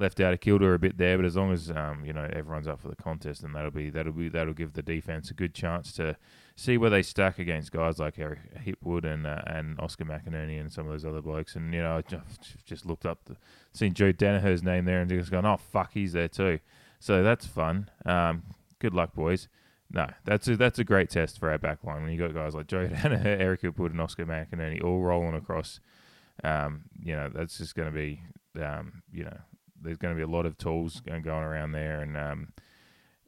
left 0.00 0.18
out 0.18 0.32
of 0.32 0.40
kilter 0.40 0.72
a 0.72 0.78
bit 0.78 0.96
there, 0.96 1.18
but 1.18 1.26
as 1.26 1.36
long 1.36 1.52
as 1.52 1.70
um, 1.70 2.04
you 2.04 2.12
know 2.12 2.28
everyone's 2.32 2.66
up 2.66 2.80
for 2.80 2.88
the 2.88 2.96
contest, 2.96 3.42
and 3.42 3.54
that'll 3.54 3.70
be 3.70 3.90
that'll 3.90 4.12
be 4.12 4.28
that'll 4.28 4.54
give 4.54 4.72
the 4.72 4.82
defense 4.82 5.30
a 5.30 5.34
good 5.34 5.54
chance 5.54 5.92
to 5.92 6.16
see 6.56 6.78
where 6.78 6.90
they 6.90 7.02
stack 7.02 7.38
against 7.38 7.70
guys 7.70 7.98
like 7.98 8.18
Eric 8.18 8.38
Hipwood 8.64 9.04
and 9.04 9.26
uh, 9.26 9.42
and 9.46 9.78
Oscar 9.78 10.04
McInerney 10.04 10.58
and 10.58 10.72
some 10.72 10.86
of 10.86 10.92
those 10.92 11.04
other 11.04 11.20
blokes. 11.20 11.54
And 11.54 11.72
you 11.72 11.82
know, 11.82 11.98
I 11.98 12.00
just, 12.00 12.64
just 12.64 12.86
looked 12.86 13.06
up, 13.06 13.20
the, 13.26 13.36
seen 13.72 13.92
Joe 13.92 14.10
Daniher's 14.10 14.62
name 14.62 14.86
there, 14.86 15.02
and 15.02 15.10
just 15.10 15.30
gone, 15.30 15.46
oh 15.46 15.58
fuck, 15.58 15.92
he's 15.92 16.12
there 16.14 16.28
too. 16.28 16.58
So 16.98 17.22
that's 17.22 17.46
fun. 17.46 17.90
Um, 18.06 18.42
good 18.78 18.94
luck, 18.94 19.14
boys. 19.14 19.48
No, 19.92 20.08
that's 20.24 20.46
a, 20.46 20.56
that's 20.56 20.78
a 20.78 20.84
great 20.84 21.10
test 21.10 21.38
for 21.38 21.50
our 21.50 21.58
back 21.58 21.82
line 21.82 22.02
when 22.02 22.12
you 22.12 22.18
got 22.18 22.32
guys 22.32 22.54
like 22.54 22.68
Joe 22.68 22.88
Daniher, 22.92 23.24
Eric 23.24 23.62
Hipwood, 23.62 23.90
and 23.90 24.00
Oscar 24.00 24.24
McInerney 24.24 24.82
all 24.82 25.00
rolling 25.00 25.34
across. 25.34 25.80
Um, 26.44 26.82
you 27.02 27.14
know, 27.14 27.28
that's 27.28 27.58
just 27.58 27.74
going 27.74 27.92
to 27.92 27.94
be, 27.94 28.22
um, 28.62 29.02
you 29.12 29.24
know, 29.24 29.36
there's 29.82 29.98
going 29.98 30.14
to 30.14 30.18
be 30.18 30.22
a 30.22 30.32
lot 30.34 30.46
of 30.46 30.56
tools 30.56 31.00
going 31.00 31.26
around 31.26 31.72
there, 31.72 32.00
and 32.00 32.16
um, 32.16 32.52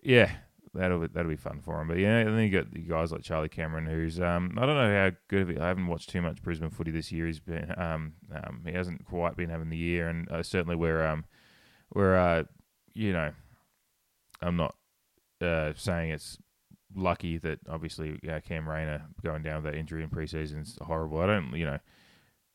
yeah, 0.02 0.30
that'll 0.72 1.00
be, 1.00 1.06
that'll 1.08 1.30
be 1.30 1.36
fun 1.36 1.60
for 1.60 1.80
him. 1.80 1.88
But 1.88 1.98
yeah, 1.98 2.18
and 2.18 2.36
then 2.36 2.44
you 2.44 2.50
got 2.50 2.76
you 2.76 2.82
guys 2.82 3.10
like 3.10 3.22
Charlie 3.22 3.48
Cameron, 3.48 3.86
who's 3.86 4.20
um, 4.20 4.56
I 4.56 4.66
don't 4.66 4.76
know 4.76 4.94
how 4.94 5.16
good 5.28 5.42
of 5.42 5.50
it. 5.50 5.60
I 5.60 5.68
haven't 5.68 5.88
watched 5.88 6.10
too 6.10 6.22
much 6.22 6.42
Brisbane 6.42 6.70
footy 6.70 6.90
this 6.90 7.10
year. 7.10 7.26
He's 7.26 7.40
been 7.40 7.72
um, 7.76 8.14
um 8.32 8.62
he 8.66 8.72
hasn't 8.72 9.04
quite 9.04 9.36
been 9.36 9.50
having 9.50 9.70
the 9.70 9.76
year, 9.76 10.08
and 10.08 10.30
uh, 10.30 10.42
certainly 10.42 10.76
where 10.76 11.06
um 11.06 11.24
where 11.90 12.16
uh 12.16 12.44
you 12.94 13.12
know 13.12 13.32
I'm 14.40 14.56
not 14.56 14.74
uh, 15.40 15.72
saying 15.76 16.10
it's 16.10 16.38
lucky 16.94 17.38
that 17.38 17.58
obviously 17.68 18.18
Cam 18.44 18.68
Rayner 18.68 19.02
going 19.22 19.42
down 19.42 19.62
with 19.62 19.72
that 19.72 19.78
injury 19.78 20.02
in 20.02 20.10
preseason 20.10 20.62
is 20.62 20.78
horrible. 20.82 21.20
I 21.20 21.26
don't 21.26 21.54
you 21.56 21.64
know 21.64 21.78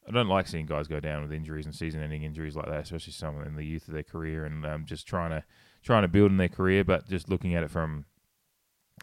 I 0.07 0.11
don't 0.11 0.29
like 0.29 0.47
seeing 0.47 0.65
guys 0.65 0.87
go 0.87 0.99
down 0.99 1.21
with 1.21 1.33
injuries 1.33 1.65
and 1.65 1.75
season-ending 1.75 2.23
injuries 2.23 2.55
like 2.55 2.67
that, 2.67 2.83
especially 2.83 3.11
someone 3.11 3.45
in 3.45 3.55
the 3.55 3.65
youth 3.65 3.87
of 3.87 3.93
their 3.93 4.03
career 4.03 4.45
and 4.45 4.65
um, 4.65 4.85
just 4.85 5.05
trying 5.05 5.31
to 5.31 5.43
trying 5.83 6.03
to 6.03 6.07
build 6.07 6.31
in 6.31 6.37
their 6.37 6.47
career. 6.47 6.85
But 6.85 7.09
just 7.09 7.29
looking 7.29 7.55
at 7.55 7.63
it 7.63 7.69
from 7.69 8.05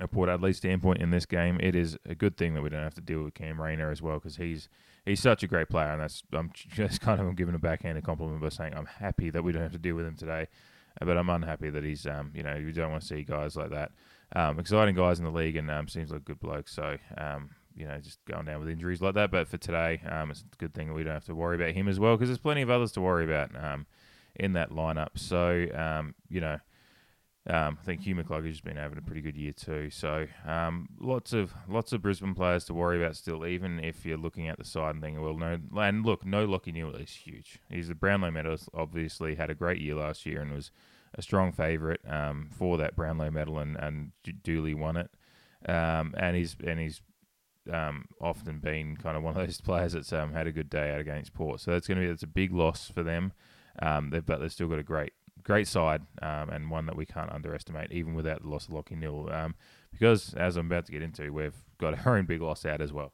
a 0.01 0.09
Port 0.09 0.31
Adelaide 0.31 0.55
standpoint 0.55 1.03
in 1.03 1.11
this 1.11 1.27
game, 1.27 1.61
it 1.61 1.77
is 1.77 1.99
a 2.09 2.15
good 2.15 2.39
thing 2.39 2.55
that 2.55 2.63
we 2.63 2.71
don't 2.71 2.83
have 2.83 2.95
to 2.95 3.03
deal 3.03 3.23
with 3.23 3.35
Cam 3.35 3.61
Rayner 3.61 3.91
as 3.91 4.01
well 4.01 4.15
because 4.15 4.37
he's 4.37 4.71
he's 5.05 5.21
such 5.21 5.43
a 5.43 5.47
great 5.47 5.69
player, 5.69 5.93
and 5.93 6.01
that's 6.01 6.23
I'm 6.33 6.51
just 6.55 7.03
kind 7.03 7.21
of 7.21 7.37
giving 7.37 7.55
a 7.55 7.59
backhanded 7.59 8.05
compliment 8.05 8.41
by 8.41 8.49
saying 8.49 8.73
I'm 8.75 8.87
happy 8.87 9.29
that 9.29 9.45
we 9.45 9.53
don't 9.53 9.63
have 9.63 9.73
to 9.73 9.79
deal 9.79 9.97
with 9.97 10.07
him 10.07 10.17
today, 10.17 10.49
but 11.01 11.17
I'm 11.17 11.31
unhappy 11.31 11.71
that 11.71 11.85
he's 11.85 12.07
um 12.07 12.33
you 12.35 12.43
know 12.43 12.55
you 12.55 12.73
don't 12.73 12.91
want 12.91 13.03
to 13.03 13.09
see 13.09 13.23
guys 13.23 13.57
like 13.57 13.71
that. 13.71 13.93
Um, 14.37 14.59
exciting 14.59 14.95
guys 14.95 15.19
in 15.19 15.25
the 15.25 15.31
league 15.31 15.57
and 15.57 15.71
um, 15.71 15.87
seems 15.87 16.11
like 16.11 16.23
a 16.23 16.25
good 16.25 16.41
bloke. 16.41 16.69
So 16.69 16.97
um, 17.19 17.51
you 17.77 17.87
know, 17.87 17.99
just 17.99 18.25
going 18.25 18.47
down 18.47 18.61
with 18.61 18.69
injuries 18.69 19.03
like 19.03 19.15
that. 19.15 19.31
But 19.31 19.49
for 19.49 19.59
today, 19.59 20.01
um, 20.09 20.31
it's 20.31 20.41
a 20.41 20.57
good 20.57 20.75
thing 20.75 20.93
we 20.93 21.05
don't 21.05 21.15
have 21.15 21.25
to 21.27 21.35
worry 21.35 21.57
about 21.57 21.73
him 21.73 21.89
as 21.89 21.99
well 21.99 22.17
because 22.17 22.29
there's 22.29 22.39
plenty 22.39 22.63
of 22.63 22.71
others 22.71 22.93
to 22.93 23.01
worry 23.01 23.25
about 23.25 23.51
um, 23.63 23.87
in 24.35 24.53
that 24.55 24.71
lineup. 24.71 25.11
So, 25.17 25.67
you 26.29 26.41
know, 26.41 26.59
um, 27.47 27.77
I 27.79 27.85
think 27.85 28.01
Hugh 28.01 28.17
has 28.17 28.61
been 28.63 28.79
having 28.79 28.97
a 28.97 29.03
pretty 29.03 29.21
good 29.21 29.37
year 29.37 29.53
too. 29.53 29.91
So, 29.91 30.27
um, 30.47 30.89
lots 30.99 31.35
of 31.35 31.53
lots 31.69 31.93
of 31.93 32.01
Brisbane 32.01 32.35
players 32.35 32.65
to 32.65 32.75
worry 32.75 33.03
about 33.03 33.17
still, 33.17 33.45
even 33.45 33.79
if 33.81 34.07
you're 34.07 34.17
looking 34.17 34.49
at 34.49 34.57
the 34.57 34.65
side 34.65 34.95
and 34.95 35.03
thinking, 35.03 35.23
well, 35.23 35.37
no, 35.37 35.59
and 35.77 36.07
look, 36.07 36.25
no 36.25 36.47
Lachie 36.47 36.73
Neale 36.73 36.97
is 36.97 37.11
huge. 37.11 37.59
He's 37.69 37.89
the 37.89 37.95
Brownlow 37.95 38.31
medalist. 38.31 38.71
Obviously, 38.73 39.35
had 39.35 39.51
a 39.51 39.55
great 39.55 39.81
year 39.81 39.95
last 39.95 40.25
year 40.25 40.41
and 40.41 40.53
was 40.53 40.71
a 41.15 41.21
strong 41.21 41.53
favourite 41.53 42.01
um, 42.09 42.49
for 42.51 42.79
that 42.79 42.97
Brownlow 42.97 43.31
medal 43.31 43.59
and, 43.59 43.77
and 43.77 44.13
duly 44.43 44.73
won 44.73 44.97
it. 44.97 45.11
Um, 45.69 46.15
and 46.17 46.37
he's 46.37 46.57
and 46.67 46.81
he's 46.81 47.03
um, 47.71 48.07
often 48.23 48.59
been 48.59 48.97
kind 48.97 49.19
of 49.19 49.23
one 49.23 49.37
of 49.37 49.47
those 49.47 49.61
players 49.63 49.93
that's 49.93 50.15
um, 50.15 50.33
had 50.33 50.47
a 50.47 50.53
good 50.53 50.71
day 50.71 50.95
out 50.95 51.01
against 51.01 51.35
Port. 51.35 51.61
So 51.61 51.73
that's 51.73 51.87
going 51.87 51.99
to 51.99 52.05
be 52.05 52.09
that's 52.09 52.23
a 52.23 52.27
big 52.27 52.55
loss 52.55 52.89
for 52.89 53.03
them. 53.03 53.35
Um, 53.83 54.11
but 54.25 54.41
they've 54.41 54.53
still 54.53 54.69
got 54.69 54.79
a 54.79 54.85
great 54.85 55.13
great 55.45 55.69
side 55.69 56.03
um, 56.23 56.51
and 56.51 56.71
one 56.71 56.87
that 56.87 56.97
we 56.97 57.07
can't 57.07 57.31
underestimate, 57.31 57.93
even 57.93 58.15
without 58.15 58.43
the 58.43 58.49
loss 58.49 58.67
of 58.67 58.75
Lachie 58.75 58.99
Neale. 58.99 59.29
Um, 59.31 59.55
because 59.93 60.35
as 60.35 60.57
I'm 60.57 60.67
about 60.67 60.87
to 60.87 60.93
get 60.93 61.03
into, 61.03 61.33
we've 61.33 61.55
got 61.79 62.07
our 62.07 62.17
own 62.17 62.27
big 62.27 62.43
loss 62.43 62.65
out 62.65 62.81
as 62.81 62.93
well. 62.93 63.13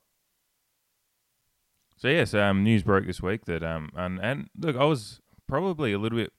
So 1.96 2.08
yes, 2.08 2.32
um, 2.32 2.64
news 2.64 2.82
broke 2.82 3.06
this 3.06 3.20
week 3.20 3.44
that 3.44 3.62
um 3.62 3.90
and 3.94 4.18
and 4.22 4.48
look, 4.58 4.74
I 4.74 4.84
was 4.84 5.20
probably 5.46 5.92
a 5.92 5.98
little 5.98 6.18
bit. 6.18 6.32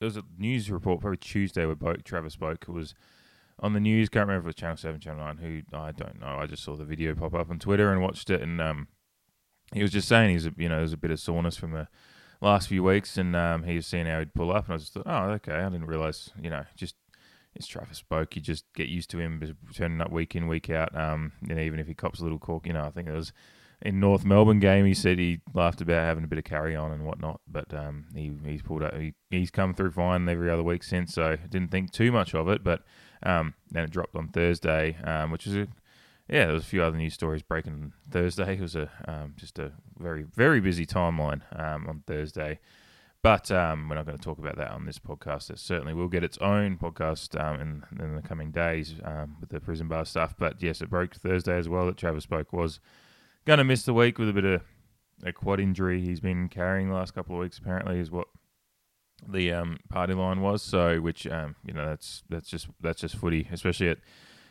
There 0.00 0.06
was 0.06 0.16
a 0.16 0.24
news 0.36 0.70
report 0.70 1.00
probably 1.00 1.18
Tuesday 1.18 1.64
where 1.66 1.76
Boak, 1.76 2.02
Travis 2.02 2.36
Boak 2.36 2.66
was 2.66 2.94
on 3.60 3.74
the 3.74 3.80
news. 3.80 4.08
Can't 4.08 4.26
remember 4.26 4.40
if 4.40 4.44
it 4.46 4.48
was 4.48 4.54
Channel 4.56 4.76
Seven, 4.76 5.00
Channel 5.00 5.24
Nine. 5.24 5.36
Who 5.36 5.76
I 5.76 5.92
don't 5.92 6.20
know. 6.20 6.38
I 6.40 6.46
just 6.46 6.64
saw 6.64 6.74
the 6.74 6.84
video 6.84 7.14
pop 7.14 7.34
up 7.34 7.48
on 7.48 7.60
Twitter 7.60 7.92
and 7.92 8.02
watched 8.02 8.28
it, 8.28 8.42
and 8.42 8.60
um, 8.60 8.88
he 9.72 9.82
was 9.82 9.92
just 9.92 10.08
saying 10.08 10.30
he's 10.30 10.46
a, 10.46 10.52
you 10.56 10.68
know 10.68 10.78
there's 10.78 10.92
a 10.92 10.96
bit 10.96 11.12
of 11.12 11.20
soreness 11.20 11.56
from 11.56 11.70
the 11.70 11.86
last 12.40 12.68
few 12.68 12.82
weeks, 12.82 13.16
and 13.16 13.34
um, 13.34 13.64
he 13.64 13.76
was 13.76 13.86
seeing 13.86 14.06
how 14.06 14.18
he'd 14.18 14.34
pull 14.34 14.52
up, 14.52 14.66
and 14.66 14.74
I 14.74 14.78
just 14.78 14.92
thought, 14.92 15.06
oh, 15.06 15.30
okay, 15.32 15.54
I 15.54 15.68
didn't 15.68 15.86
realize, 15.86 16.30
you 16.40 16.50
know, 16.50 16.64
just 16.76 16.94
it's 17.54 17.66
Travis 17.66 18.02
Boak. 18.08 18.36
You 18.36 18.42
just 18.42 18.64
get 18.74 18.88
used 18.88 19.10
to 19.10 19.18
him 19.18 19.56
turning 19.74 20.00
up 20.00 20.12
week 20.12 20.36
in, 20.36 20.46
week 20.46 20.70
out. 20.70 20.94
Um, 20.96 21.32
and 21.48 21.58
even 21.58 21.80
if 21.80 21.86
he 21.86 21.94
cops 21.94 22.20
a 22.20 22.22
little 22.22 22.38
cork, 22.38 22.66
you 22.66 22.72
know, 22.72 22.84
I 22.84 22.90
think 22.90 23.08
it 23.08 23.14
was 23.14 23.32
in 23.82 24.00
North 24.00 24.24
Melbourne 24.24 24.60
game. 24.60 24.86
He 24.86 24.94
said 24.94 25.18
he 25.18 25.40
laughed 25.54 25.80
about 25.80 26.04
having 26.04 26.24
a 26.24 26.28
bit 26.28 26.38
of 26.38 26.44
carry 26.44 26.76
on 26.76 26.92
and 26.92 27.04
whatnot, 27.04 27.40
but 27.48 27.72
um, 27.74 28.06
he 28.14 28.32
he's 28.44 28.62
pulled 28.62 28.82
up. 28.82 28.94
He, 28.96 29.14
he's 29.30 29.50
come 29.50 29.74
through 29.74 29.92
fine 29.92 30.28
every 30.28 30.50
other 30.50 30.62
week 30.62 30.82
since, 30.82 31.14
so 31.14 31.36
didn't 31.48 31.70
think 31.70 31.92
too 31.92 32.12
much 32.12 32.34
of 32.34 32.48
it, 32.48 32.62
but 32.62 32.82
um, 33.22 33.54
then 33.70 33.84
it 33.84 33.90
dropped 33.90 34.14
on 34.14 34.28
Thursday, 34.28 34.96
um, 35.04 35.30
which 35.30 35.46
was 35.46 35.56
a 35.56 35.68
yeah, 36.28 36.44
there 36.44 36.54
was 36.54 36.64
a 36.64 36.66
few 36.66 36.82
other 36.82 36.96
news 36.96 37.14
stories 37.14 37.42
breaking 37.42 37.92
Thursday. 38.10 38.54
It 38.54 38.60
was 38.60 38.76
a 38.76 38.90
um, 39.06 39.34
just 39.36 39.58
a 39.58 39.72
very 39.98 40.22
very 40.22 40.60
busy 40.60 40.84
timeline 40.84 41.40
um, 41.58 41.86
on 41.88 42.02
Thursday, 42.06 42.60
but 43.22 43.50
um, 43.50 43.88
we're 43.88 43.96
not 43.96 44.04
going 44.04 44.18
to 44.18 44.22
talk 44.22 44.38
about 44.38 44.56
that 44.58 44.70
on 44.70 44.84
this 44.84 44.98
podcast. 44.98 45.50
It 45.50 45.58
certainly 45.58 45.94
will 45.94 46.08
get 46.08 46.22
its 46.22 46.36
own 46.38 46.76
podcast 46.76 47.40
um, 47.42 47.60
in, 47.60 48.04
in 48.04 48.14
the 48.14 48.22
coming 48.22 48.50
days 48.50 48.94
um, 49.04 49.36
with 49.40 49.48
the 49.48 49.60
prison 49.60 49.88
bar 49.88 50.04
stuff. 50.04 50.34
But 50.38 50.62
yes, 50.62 50.82
it 50.82 50.90
broke 50.90 51.14
Thursday 51.14 51.56
as 51.56 51.68
well 51.68 51.86
that 51.86 51.96
Travis 51.96 52.26
Boak 52.26 52.52
was 52.52 52.78
going 53.46 53.58
to 53.58 53.64
miss 53.64 53.84
the 53.84 53.94
week 53.94 54.18
with 54.18 54.28
a 54.28 54.34
bit 54.34 54.44
of 54.44 54.62
a 55.24 55.32
quad 55.32 55.60
injury 55.60 56.00
he's 56.00 56.20
been 56.20 56.48
carrying 56.48 56.90
the 56.90 56.94
last 56.94 57.14
couple 57.14 57.36
of 57.36 57.40
weeks. 57.40 57.58
Apparently, 57.58 57.98
is 57.98 58.10
what 58.10 58.28
the 59.26 59.50
um, 59.50 59.78
party 59.88 60.12
line 60.12 60.42
was. 60.42 60.62
So, 60.62 61.00
which 61.00 61.24
you 61.24 61.32
know, 61.72 61.86
that's 61.86 62.22
that's 62.28 62.50
just 62.50 62.68
that's 62.82 63.00
just 63.00 63.16
footy, 63.16 63.48
especially 63.50 63.88
at 63.88 63.98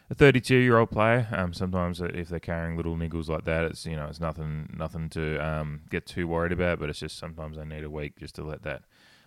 a 0.09 0.15
32 0.15 0.55
year 0.55 0.77
old 0.77 0.91
player. 0.91 1.27
Um, 1.31 1.53
sometimes 1.53 2.01
if 2.01 2.29
they're 2.29 2.39
carrying 2.39 2.77
little 2.77 2.95
niggles 2.95 3.27
like 3.27 3.45
that, 3.45 3.65
it's 3.65 3.85
you 3.85 3.95
know 3.95 4.07
it's 4.07 4.19
nothing 4.19 4.73
nothing 4.77 5.09
to 5.09 5.37
um, 5.45 5.81
get 5.89 6.05
too 6.05 6.27
worried 6.27 6.51
about. 6.51 6.79
But 6.79 6.89
it's 6.89 6.99
just 6.99 7.17
sometimes 7.17 7.57
they 7.57 7.65
need 7.65 7.83
a 7.83 7.89
week 7.89 8.17
just 8.19 8.35
to 8.35 8.43
let 8.43 8.63
that 8.63 8.83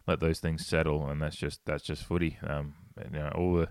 let 0.07 0.21
those 0.21 0.41
things 0.41 0.67
settle, 0.67 1.09
and 1.09 1.21
that's 1.21 1.37
just 1.37 1.65
that's 1.67 1.85
just 1.85 2.05
footy. 2.05 2.39
Um, 2.47 2.75
you 3.13 3.19
know 3.19 3.31
all 3.35 3.55
the 3.55 3.69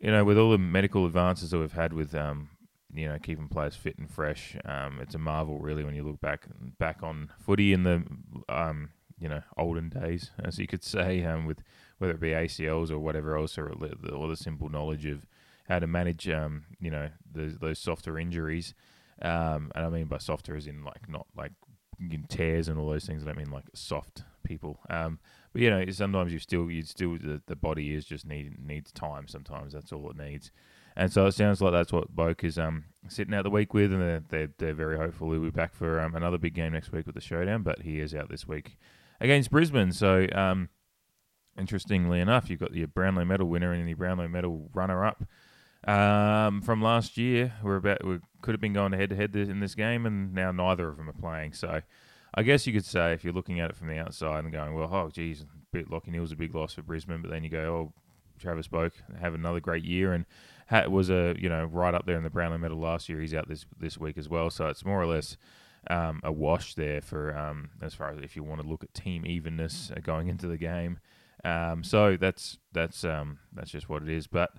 you 0.00 0.10
know 0.10 0.24
with 0.24 0.38
all 0.38 0.50
the 0.50 0.58
medical 0.58 1.06
advances 1.06 1.50
that 1.50 1.58
we've 1.58 1.72
had 1.72 1.92
with 1.92 2.14
um, 2.14 2.50
you 2.94 3.08
know 3.08 3.18
keeping 3.18 3.48
players 3.48 3.76
fit 3.76 3.98
and 3.98 4.10
fresh, 4.10 4.56
um, 4.64 5.00
it's 5.00 5.14
a 5.14 5.18
marvel 5.18 5.58
really 5.58 5.84
when 5.84 5.94
you 5.94 6.02
look 6.02 6.20
back 6.20 6.46
back 6.78 7.02
on 7.02 7.30
footy 7.38 7.72
in 7.72 7.82
the 7.82 8.02
um, 8.48 8.90
you 9.18 9.28
know 9.28 9.42
olden 9.58 9.90
days, 9.90 10.30
as 10.42 10.58
you 10.58 10.66
could 10.66 10.82
say, 10.82 11.24
um, 11.24 11.44
with 11.44 11.62
whether 11.98 12.14
it 12.14 12.20
be 12.20 12.30
ACLs 12.30 12.90
or 12.90 12.98
whatever 12.98 13.36
else, 13.36 13.56
or, 13.56 13.72
or 14.12 14.28
the 14.28 14.36
simple 14.36 14.68
knowledge 14.68 15.06
of 15.06 15.26
how 15.68 15.78
to 15.78 15.86
manage, 15.86 16.28
um, 16.28 16.64
you 16.80 16.90
know, 16.90 17.08
the, 17.30 17.56
those 17.60 17.78
softer 17.78 18.18
injuries. 18.18 18.74
Um, 19.20 19.70
and 19.74 19.84
I 19.86 19.88
mean 19.88 20.06
by 20.06 20.18
softer 20.18 20.56
as 20.56 20.66
in 20.66 20.84
like 20.84 21.08
not 21.08 21.26
like 21.36 21.52
tears 22.28 22.68
and 22.68 22.78
all 22.78 22.90
those 22.90 23.04
things. 23.04 23.22
I 23.22 23.26
don't 23.26 23.38
mean 23.38 23.50
like 23.50 23.64
soft 23.74 24.24
people. 24.42 24.80
Um, 24.90 25.18
but 25.52 25.62
you 25.62 25.70
know, 25.70 25.84
sometimes 25.90 26.32
you 26.32 26.38
still 26.38 26.70
you 26.70 26.82
still 26.82 27.18
the, 27.18 27.42
the 27.46 27.56
body 27.56 27.94
is 27.94 28.04
just 28.04 28.26
need 28.26 28.56
needs 28.58 28.92
time. 28.92 29.28
Sometimes 29.28 29.72
that's 29.72 29.92
all 29.92 30.10
it 30.10 30.16
needs. 30.16 30.50
And 30.96 31.10
so 31.12 31.26
it 31.26 31.32
sounds 31.32 31.62
like 31.62 31.72
that's 31.72 31.92
what 31.92 32.14
Boak 32.14 32.44
is 32.44 32.58
um, 32.58 32.84
sitting 33.08 33.32
out 33.32 33.44
the 33.44 33.50
week 33.50 33.72
with, 33.72 33.92
and 33.92 34.02
they're, 34.02 34.22
they're, 34.28 34.50
they're 34.58 34.74
very 34.74 34.98
hopeful 34.98 35.32
he'll 35.32 35.40
be 35.40 35.48
back 35.48 35.74
for 35.74 35.98
um, 36.00 36.14
another 36.14 36.36
big 36.36 36.52
game 36.52 36.74
next 36.74 36.92
week 36.92 37.06
with 37.06 37.14
the 37.14 37.20
showdown. 37.20 37.62
But 37.62 37.80
he 37.80 37.98
is 37.98 38.14
out 38.14 38.28
this 38.28 38.46
week 38.46 38.76
against 39.18 39.50
Brisbane. 39.50 39.92
So 39.92 40.26
um, 40.34 40.68
interestingly 41.56 42.20
enough, 42.20 42.50
you've 42.50 42.60
got 42.60 42.74
your 42.74 42.88
Brownlow 42.88 43.24
medal 43.24 43.48
winner 43.48 43.72
and 43.72 43.88
the 43.88 43.94
Brownlow 43.94 44.28
medal 44.28 44.68
runner 44.74 45.02
up 45.04 45.24
um, 45.86 46.62
from 46.62 46.82
last 46.82 47.16
year. 47.16 47.54
We're 47.62 47.76
about 47.76 48.04
we 48.04 48.18
could 48.40 48.54
have 48.54 48.60
been 48.60 48.72
going 48.72 48.92
head 48.92 49.10
to 49.10 49.16
head 49.16 49.34
in 49.34 49.60
this 49.60 49.74
game, 49.74 50.06
and 50.06 50.34
now 50.34 50.52
neither 50.52 50.88
of 50.88 50.96
them 50.96 51.08
are 51.08 51.14
playing. 51.14 51.52
So 51.54 51.82
I 52.34 52.42
guess 52.42 52.66
you 52.66 52.72
could 52.72 52.84
say 52.84 53.12
if 53.12 53.24
you're 53.24 53.32
looking 53.32 53.60
at 53.60 53.70
it 53.70 53.76
from 53.76 53.88
the 53.88 53.98
outside 53.98 54.44
and 54.44 54.52
going, 54.52 54.74
well, 54.74 54.88
oh, 54.92 55.10
geez, 55.10 55.44
bit 55.72 55.90
Lachie 55.90 56.08
Neale's 56.08 56.32
a 56.32 56.36
big 56.36 56.54
loss 56.54 56.74
for 56.74 56.82
Brisbane, 56.82 57.22
but 57.22 57.30
then 57.30 57.44
you 57.44 57.50
go, 57.50 57.58
oh, 57.58 57.92
Travis 58.38 58.68
Boak 58.68 58.92
have 59.20 59.34
another 59.34 59.60
great 59.60 59.84
year 59.84 60.12
and 60.12 60.26
ha- 60.68 60.88
was 60.88 61.10
a 61.10 61.34
you 61.38 61.48
know 61.48 61.64
right 61.64 61.94
up 61.94 62.06
there 62.06 62.16
in 62.16 62.22
the 62.24 62.30
Brownlow 62.30 62.58
medal 62.58 62.78
last 62.78 63.08
year. 63.08 63.20
He's 63.20 63.34
out 63.34 63.48
this 63.48 63.66
this 63.78 63.98
week 63.98 64.18
as 64.18 64.28
well, 64.28 64.50
so 64.50 64.66
it's 64.66 64.84
more 64.84 65.00
or 65.00 65.06
less 65.06 65.36
um, 65.90 66.20
a 66.22 66.32
wash 66.32 66.74
there 66.74 67.00
for 67.00 67.36
um, 67.36 67.70
as 67.80 67.94
far 67.94 68.10
as 68.10 68.18
if 68.20 68.36
you 68.36 68.42
want 68.42 68.60
to 68.60 68.66
look 68.66 68.82
at 68.82 68.94
team 68.94 69.24
evenness 69.26 69.90
uh, 69.96 70.00
going 70.00 70.28
into 70.28 70.46
the 70.46 70.56
game. 70.56 70.98
Um, 71.44 71.84
so 71.84 72.16
that's 72.16 72.58
that's 72.72 73.04
um, 73.04 73.38
that's 73.52 73.70
just 73.70 73.88
what 73.88 74.02
it 74.02 74.08
is, 74.08 74.26
but. 74.26 74.50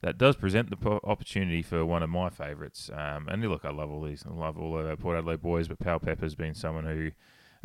That 0.00 0.16
does 0.16 0.36
present 0.36 0.70
the 0.70 0.76
po- 0.76 1.00
opportunity 1.02 1.62
for 1.62 1.84
one 1.84 2.02
of 2.02 2.10
my 2.10 2.30
favourites. 2.30 2.88
Um, 2.92 3.26
and 3.28 3.42
look, 3.48 3.64
I 3.64 3.70
love 3.70 3.90
all 3.90 4.02
these. 4.02 4.24
I 4.28 4.32
love 4.32 4.56
all 4.56 4.78
of 4.78 4.86
our 4.86 4.96
Port 4.96 5.18
Adelaide 5.18 5.42
boys, 5.42 5.66
but 5.66 5.80
Powell-Pepper's 5.80 6.36
been 6.36 6.54
someone 6.54 6.84
who 6.84 7.10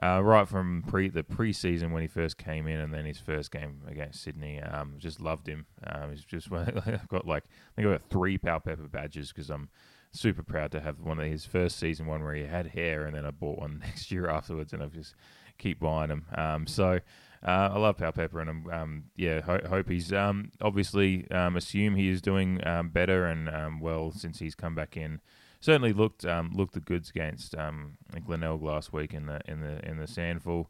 uh, 0.01 0.21
right 0.23 0.47
from 0.47 0.83
pre 0.87 1.09
the 1.09 1.21
preseason 1.23 1.91
when 1.91 2.01
he 2.01 2.07
first 2.07 2.37
came 2.37 2.67
in, 2.67 2.79
and 2.79 2.91
then 2.93 3.05
his 3.05 3.19
first 3.19 3.51
game 3.51 3.81
against 3.87 4.23
Sydney. 4.23 4.59
Um, 4.61 4.95
just 4.97 5.21
loved 5.21 5.47
him. 5.47 5.67
Um, 5.85 6.09
he's 6.11 6.25
just 6.25 6.51
I've 6.51 7.07
got 7.07 7.27
like 7.27 7.43
I 7.45 7.75
think 7.75 7.87
I've 7.87 7.99
got 7.99 8.09
three 8.09 8.37
Powell-Pepper 8.37 8.87
badges 8.87 9.31
because 9.31 9.51
I'm 9.51 9.69
super 10.11 10.43
proud 10.43 10.71
to 10.71 10.81
have 10.81 10.99
one 10.99 11.19
of 11.19 11.25
his 11.25 11.45
first 11.45 11.77
season 11.77 12.07
one 12.07 12.23
where 12.23 12.33
he 12.33 12.45
had 12.45 12.67
hair, 12.67 13.05
and 13.05 13.15
then 13.15 13.25
I 13.25 13.31
bought 13.31 13.59
one 13.59 13.79
next 13.85 14.11
year 14.11 14.27
afterwards, 14.27 14.73
and 14.73 14.81
I've 14.81 14.93
just 14.93 15.13
keep 15.57 15.79
buying 15.79 16.09
them. 16.09 16.25
Um, 16.35 16.67
so. 16.67 16.99
Uh, 17.45 17.71
I 17.73 17.77
love 17.77 17.97
Powell-Pepper, 17.97 18.39
and 18.39 18.49
I'm 18.49 18.69
um, 18.69 19.03
yeah 19.17 19.41
ho- 19.41 19.67
hope 19.67 19.89
he's 19.89 20.13
um, 20.13 20.51
obviously 20.61 21.29
um, 21.29 21.57
assume 21.57 21.95
he 21.95 22.07
is 22.07 22.21
doing 22.21 22.65
um, 22.65 22.89
better 22.89 23.25
and 23.25 23.49
um, 23.49 23.79
well 23.81 24.11
since 24.11 24.39
he's 24.39 24.55
come 24.55 24.75
back 24.75 24.95
in. 24.95 25.19
Certainly 25.59 25.93
looked 25.93 26.25
um, 26.25 26.51
looked 26.55 26.73
the 26.73 26.79
goods 26.79 27.09
against 27.09 27.55
um, 27.55 27.97
Glenelg 28.25 28.61
last 28.61 28.93
week 28.93 29.13
in 29.13 29.25
the 29.25 29.41
in 29.45 29.59
the 29.59 29.85
in 29.87 29.97
the 29.97 30.05
SANFL, 30.05 30.67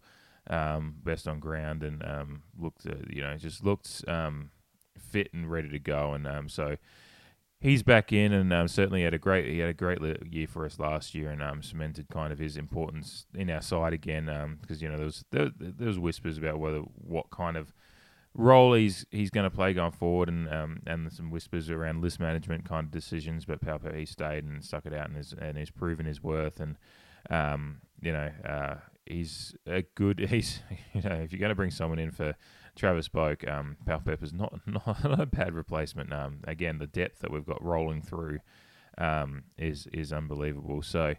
um, 0.50 0.96
best 1.04 1.28
on 1.28 1.40
ground, 1.40 1.84
and 1.84 2.04
um, 2.04 2.42
looked 2.60 2.88
uh, 2.88 2.96
you 3.08 3.22
know 3.22 3.38
just 3.38 3.64
looked 3.64 4.04
um, 4.08 4.50
fit 4.98 5.32
and 5.32 5.52
ready 5.52 5.70
to 5.70 5.80
go, 5.80 6.14
and 6.14 6.26
um, 6.26 6.50
so 6.50 6.78
he's 7.64 7.82
back 7.82 8.14
in, 8.14 8.32
and 8.32 8.54
um, 8.54 8.68
certainly 8.68 9.04
had 9.04 9.14
a 9.14 9.18
great 9.18 9.48
he 9.48 9.60
had 9.60 9.70
a 9.70 9.74
great 9.74 10.00
year 10.32 10.46
for 10.46 10.66
us 10.66 10.78
last 10.78 11.16
year, 11.16 11.32
and 11.32 11.42
um, 11.42 11.64
cemented 11.64 12.08
kind 12.10 12.32
of 12.32 12.38
his 12.38 12.58
importance 12.58 13.26
in 13.34 13.50
our 13.50 13.62
side 13.62 13.94
again, 13.94 14.30
because 14.62 14.82
you 14.82 14.90
know 14.90 14.98
there 14.98 15.06
was 15.06 15.26
there, 15.32 15.50
there 15.58 15.88
was 15.88 15.98
whispers 15.98 16.38
about 16.38 16.60
whether 16.60 16.80
what 16.80 17.32
kind 17.32 17.58
of 17.58 17.74
role 18.36 18.74
he's 18.74 19.06
he's 19.12 19.30
going 19.30 19.50
to 19.50 19.56
play 19.56 19.74
going 19.74 19.92
forward, 19.92 20.30
and 20.30 20.48
um, 20.54 20.82
and 20.86 21.12
some 21.12 21.32
whispers 21.32 21.70
around 21.70 22.02
list 22.02 22.20
management 22.20 22.66
kind 22.66 22.86
of 22.86 22.92
decisions. 22.92 23.46
But 23.46 23.62
Palpo 23.62 23.96
he 23.98 24.06
stayed 24.06 24.44
and 24.44 24.64
stuck 24.64 24.86
it 24.86 24.94
out, 24.94 25.08
and 25.08 25.18
has 25.18 25.34
and 25.34 25.58
he's 25.58 25.72
proven 25.72 26.06
his 26.06 26.22
worth. 26.22 26.60
And 26.60 26.78
um, 27.30 27.82
you 28.02 28.12
know, 28.12 28.32
uh, 28.46 28.76
he's 29.06 29.56
a 29.66 29.84
good. 29.96 30.20
He's 30.30 30.60
you 30.94 31.02
know, 31.02 31.16
if 31.16 31.32
you're 31.32 31.40
going 31.40 31.50
to 31.50 31.56
bring 31.56 31.72
someone 31.72 32.00
in 32.00 32.12
for 32.12 32.36
Travis 32.76 33.10
Boak, 33.10 33.50
um, 33.50 33.78
Powell-Pepper's 33.86 34.34
not, 34.34 34.60
not 34.66 35.04
not 35.04 35.20
a 35.20 35.26
bad 35.26 35.54
replacement. 35.54 36.12
Um, 36.14 36.40
again, 36.46 36.80
the 36.80 36.88
depth 36.88 37.20
that 37.20 37.32
we've 37.32 37.46
got 37.46 37.64
rolling 37.64 38.02
through 38.02 38.40
um, 38.98 39.44
is 39.58 39.88
is 39.94 40.14
unbelievable. 40.14 40.82
So. 40.82 41.16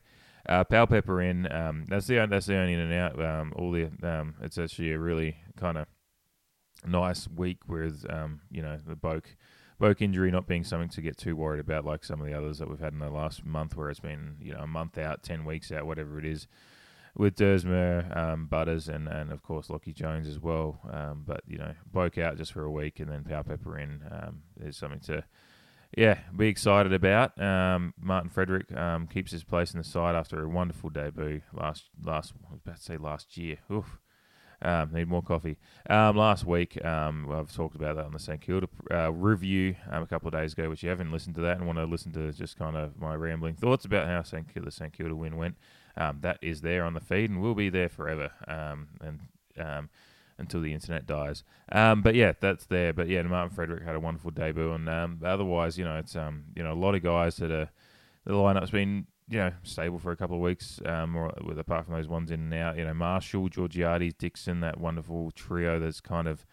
Uh, 0.47 0.63
Powell-Pepper 0.63 1.23
in. 1.23 1.51
Um, 1.51 1.87
that's 1.89 2.07
the 2.07 2.27
that's 2.29 2.45
the 2.45 2.57
only 2.57 2.75
in 2.75 2.81
and 2.81 2.93
out. 2.93 3.19
Um, 3.19 3.55
all 3.57 3.71
the 3.73 3.85
um, 4.03 4.35
it's 4.43 4.59
actually 4.59 4.93
a 4.93 4.99
really 4.99 5.39
kind 5.57 5.79
of 5.79 5.87
nice 6.87 7.27
week 7.29 7.61
with 7.67 8.05
um, 8.11 8.43
you 8.51 8.61
know 8.61 8.79
the 8.87 8.95
Boak 8.95 9.25
Boak 9.81 10.01
injury 10.01 10.31
not 10.31 10.47
being 10.47 10.65
something 10.65 10.89
to 10.91 11.01
get 11.01 11.17
too 11.17 11.35
worried 11.35 11.61
about 11.61 11.85
like 11.85 12.05
some 12.05 12.21
of 12.21 12.27
the 12.27 12.35
others 12.35 12.59
that 12.59 12.69
we've 12.69 12.79
had 12.79 12.93
in 12.93 12.99
the 12.99 13.11
last 13.11 13.45
month 13.45 13.77
where 13.77 13.91
it's 13.91 14.01
been 14.01 14.37
you 14.41 14.53
know 14.53 14.61
a 14.61 14.67
month 14.67 14.99
out, 14.99 15.23
ten 15.23 15.45
weeks 15.45 15.73
out, 15.73 15.87
whatever 15.87 16.19
it 16.19 16.25
is. 16.25 16.47
With 17.17 17.37
Duursma, 17.37 18.17
um, 18.17 18.47
Butters, 18.47 18.89
and, 18.89 19.07
and 19.07 19.31
of 19.31 19.41
course 19.41 19.69
Lachie 19.69 19.95
Jones 19.95 20.27
as 20.27 20.41
well. 20.41 20.81
Um, 20.93 21.23
but 21.25 21.43
you 21.47 21.59
know, 21.59 21.73
Boak 21.95 22.19
out 22.19 22.37
just 22.37 22.53
for 22.53 22.65
a 22.65 22.71
week, 22.71 22.99
and 22.99 23.09
then 23.09 23.23
Powell-Pepper 23.23 23.79
in 23.79 24.03
um, 24.11 24.43
is 24.61 24.77
something 24.77 24.99
to, 25.03 25.23
yeah, 25.97 26.19
be 26.37 26.49
excited 26.49 26.93
about. 26.93 27.41
Um, 27.41 27.95
Martin 28.01 28.31
Frederick 28.31 28.77
um, 28.77 29.07
keeps 29.07 29.31
his 29.31 29.45
place 29.45 29.73
in 29.73 29.79
the 29.79 29.85
side 29.85 30.17
after 30.17 30.43
a 30.43 30.49
wonderful 30.49 30.91
debut 30.91 31.43
last 31.53 31.85
last 32.03 32.33
I 32.49 32.55
was 32.55 32.61
about 32.65 32.79
to 32.79 32.83
say 32.83 32.97
last 32.97 33.37
year. 33.37 33.59
Oof, 33.71 34.01
um, 34.61 34.93
need 34.93 35.07
more 35.07 35.23
coffee. 35.23 35.57
Last 35.89 36.45
week, 36.45 36.85
I've 36.85 37.55
talked 37.55 37.77
about 37.77 37.95
that 37.95 38.07
on 38.07 38.13
the 38.13 38.19
St 38.19 38.41
Kilda 38.41 38.67
uh, 38.91 39.13
review 39.13 39.77
a 39.89 40.05
couple 40.07 40.27
of 40.27 40.35
days 40.35 40.55
ago, 40.55 40.69
which 40.69 40.83
you 40.83 40.89
haven't 40.89 41.13
listened 41.13 41.37
to 41.37 41.43
that 41.43 41.59
and 41.59 41.67
want 41.69 41.79
to 41.79 41.85
listen 41.85 42.11
to 42.15 42.33
just 42.33 42.59
kind 42.59 42.77
of 42.77 42.99
my 42.99 43.15
rambling 43.15 43.55
thoughts 43.55 43.85
about 43.85 44.09
how 44.09 44.23
St 44.25 44.53
Kilda, 44.53 44.73
St 44.73 44.93
Kilda 44.93 45.15
win 45.15 45.37
went. 45.37 45.55
Um, 45.97 46.19
that 46.23 46.39
is 46.43 46.61
there 46.61 46.85
on 46.85 46.95
the 46.95 47.01
feed 47.01 47.31
and 47.31 47.41
will 47.41 47.55
be 47.55 47.69
there 47.69 47.89
forever 47.89 48.33
um, 48.49 48.89
and 49.01 49.89
until 50.37 50.61
the 50.61 50.73
internet 50.73 51.07
dies. 51.07 51.45
but 51.71 52.15
yeah, 52.17 52.33
that's 52.41 52.67
there. 52.67 52.93
But 52.93 53.09
yeah, 53.09 53.23
Martin 53.23 53.55
Frederick 53.55 53.85
had 53.85 53.95
a 53.95 54.01
wonderful 54.01 54.33
debut, 54.33 54.73
and 54.73 54.89
otherwise, 55.25 55.79
you 55.79 55.85
know, 55.85 55.97
it's 55.97 56.15
you 56.15 56.63
know 56.63 56.73
a 56.73 56.75
lot 56.75 56.95
of 56.95 57.03
guys 57.03 57.37
that 57.37 57.53
are 57.53 57.71
the 58.25 58.33
lineup's 58.33 58.71
been 58.71 59.07
you 59.29 59.39
know, 59.39 59.53
stable 59.63 59.99
for 59.99 60.13
a 60.13 60.17
couple 60.17 60.37
of 60.37 60.43
weeks, 60.43 60.81
um, 60.85 61.17
or 61.17 61.33
with 61.45 61.59
apart 61.59 61.87
from 61.87 61.95
those 61.95 62.09
ones 62.09 62.31
in 62.31 62.41
and 62.41 62.55
out. 62.55 62.77
You 62.77 62.85
know, 62.85 62.95
Marshall, 62.95 63.49
Georgiades, 63.49 64.15
Dixon, 64.15 64.61
that 64.61 64.79
wonderful 64.79 65.31
trio 65.31 65.81
that's 65.81 66.01
kind 66.01 66.29
of 66.29 66.45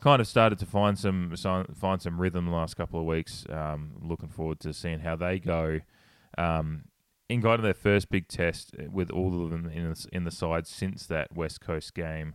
kind 0.00 0.20
of 0.20 0.28
started 0.28 0.58
to 0.60 0.66
find 0.66 0.98
some 0.98 1.34
find 1.74 2.00
some 2.00 2.20
rhythm 2.20 2.46
the 2.46 2.52
last 2.52 2.76
couple 2.76 3.00
of 3.00 3.06
weeks. 3.06 3.44
Um, 3.50 3.92
looking 4.00 4.28
forward 4.28 4.60
to 4.60 4.72
seeing 4.72 5.00
how 5.00 5.16
they 5.16 5.38
go. 5.38 5.80
Um, 6.38 6.84
in 7.30 7.40
to 7.40 7.62
their 7.62 7.74
first 7.74 8.10
big 8.10 8.26
test 8.26 8.74
with 8.90 9.10
all 9.10 9.44
of 9.44 9.50
them 9.50 9.70
in 9.72 9.90
the, 9.90 10.06
in 10.12 10.24
the 10.24 10.30
side 10.30 10.66
since 10.66 11.06
that 11.06 11.34
West 11.34 11.60
Coast 11.60 11.94
game. 11.94 12.34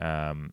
Um, 0.00 0.52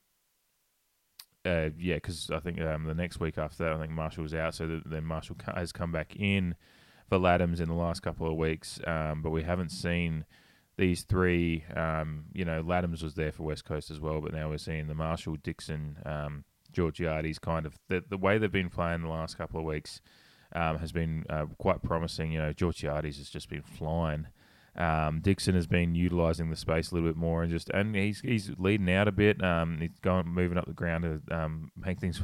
uh, 1.43 1.69
yeah, 1.77 1.95
because 1.95 2.29
I 2.29 2.39
think 2.39 2.61
um, 2.61 2.83
the 2.83 2.93
next 2.93 3.19
week 3.19 3.37
after 3.37 3.63
that, 3.63 3.73
I 3.73 3.79
think 3.79 3.91
Marshall 3.91 4.23
was 4.23 4.33
out, 4.33 4.53
so 4.53 4.81
then 4.85 5.05
Marshall 5.05 5.37
has 5.55 5.71
come 5.71 5.91
back 5.91 6.15
in 6.15 6.55
for 7.07 7.17
Ladhams 7.17 7.59
in 7.59 7.67
the 7.67 7.73
last 7.73 8.01
couple 8.01 8.27
of 8.27 8.35
weeks, 8.35 8.79
um, 8.85 9.21
but 9.23 9.31
we 9.31 9.41
haven't 9.41 9.69
seen 9.69 10.25
these 10.77 11.03
three. 11.03 11.63
Um, 11.75 12.25
you 12.33 12.45
know, 12.45 12.61
Ladhams 12.61 13.01
was 13.01 13.15
there 13.15 13.31
for 13.31 13.43
West 13.43 13.65
Coast 13.65 13.89
as 13.89 13.99
well, 13.99 14.21
but 14.21 14.33
now 14.33 14.49
we're 14.49 14.59
seeing 14.59 14.87
the 14.87 14.93
Marshall, 14.93 15.37
Dixon, 15.41 15.97
um, 16.05 16.43
Georgiades 16.71 17.39
kind 17.39 17.65
of 17.65 17.79
the, 17.87 18.03
the 18.07 18.17
way 18.17 18.37
they've 18.37 18.51
been 18.51 18.69
playing 18.69 19.01
the 19.01 19.09
last 19.09 19.37
couple 19.37 19.59
of 19.59 19.65
weeks 19.65 20.01
um, 20.53 20.77
has 20.77 20.91
been 20.91 21.25
uh, 21.29 21.45
quite 21.57 21.81
promising. 21.83 22.31
You 22.31 22.39
know, 22.39 22.53
Georgiades 22.53 23.17
has 23.17 23.29
just 23.29 23.49
been 23.49 23.63
flying. 23.63 24.27
Um, 24.75 25.19
Dixon 25.21 25.55
has 25.55 25.67
been 25.67 25.95
utilising 25.95 26.49
the 26.49 26.55
space 26.55 26.91
a 26.91 26.95
little 26.95 27.09
bit 27.09 27.17
more 27.17 27.41
and 27.43 27.51
just 27.51 27.69
and 27.69 27.95
he's 27.95 28.21
he's 28.21 28.51
leading 28.57 28.89
out 28.89 29.07
a 29.07 29.11
bit. 29.11 29.43
Um, 29.43 29.79
he's 29.81 29.99
going 30.01 30.27
moving 30.27 30.57
up 30.57 30.67
the 30.67 30.73
ground 30.73 31.03
to 31.03 31.35
um, 31.35 31.71
make 31.75 31.99
things. 31.99 32.21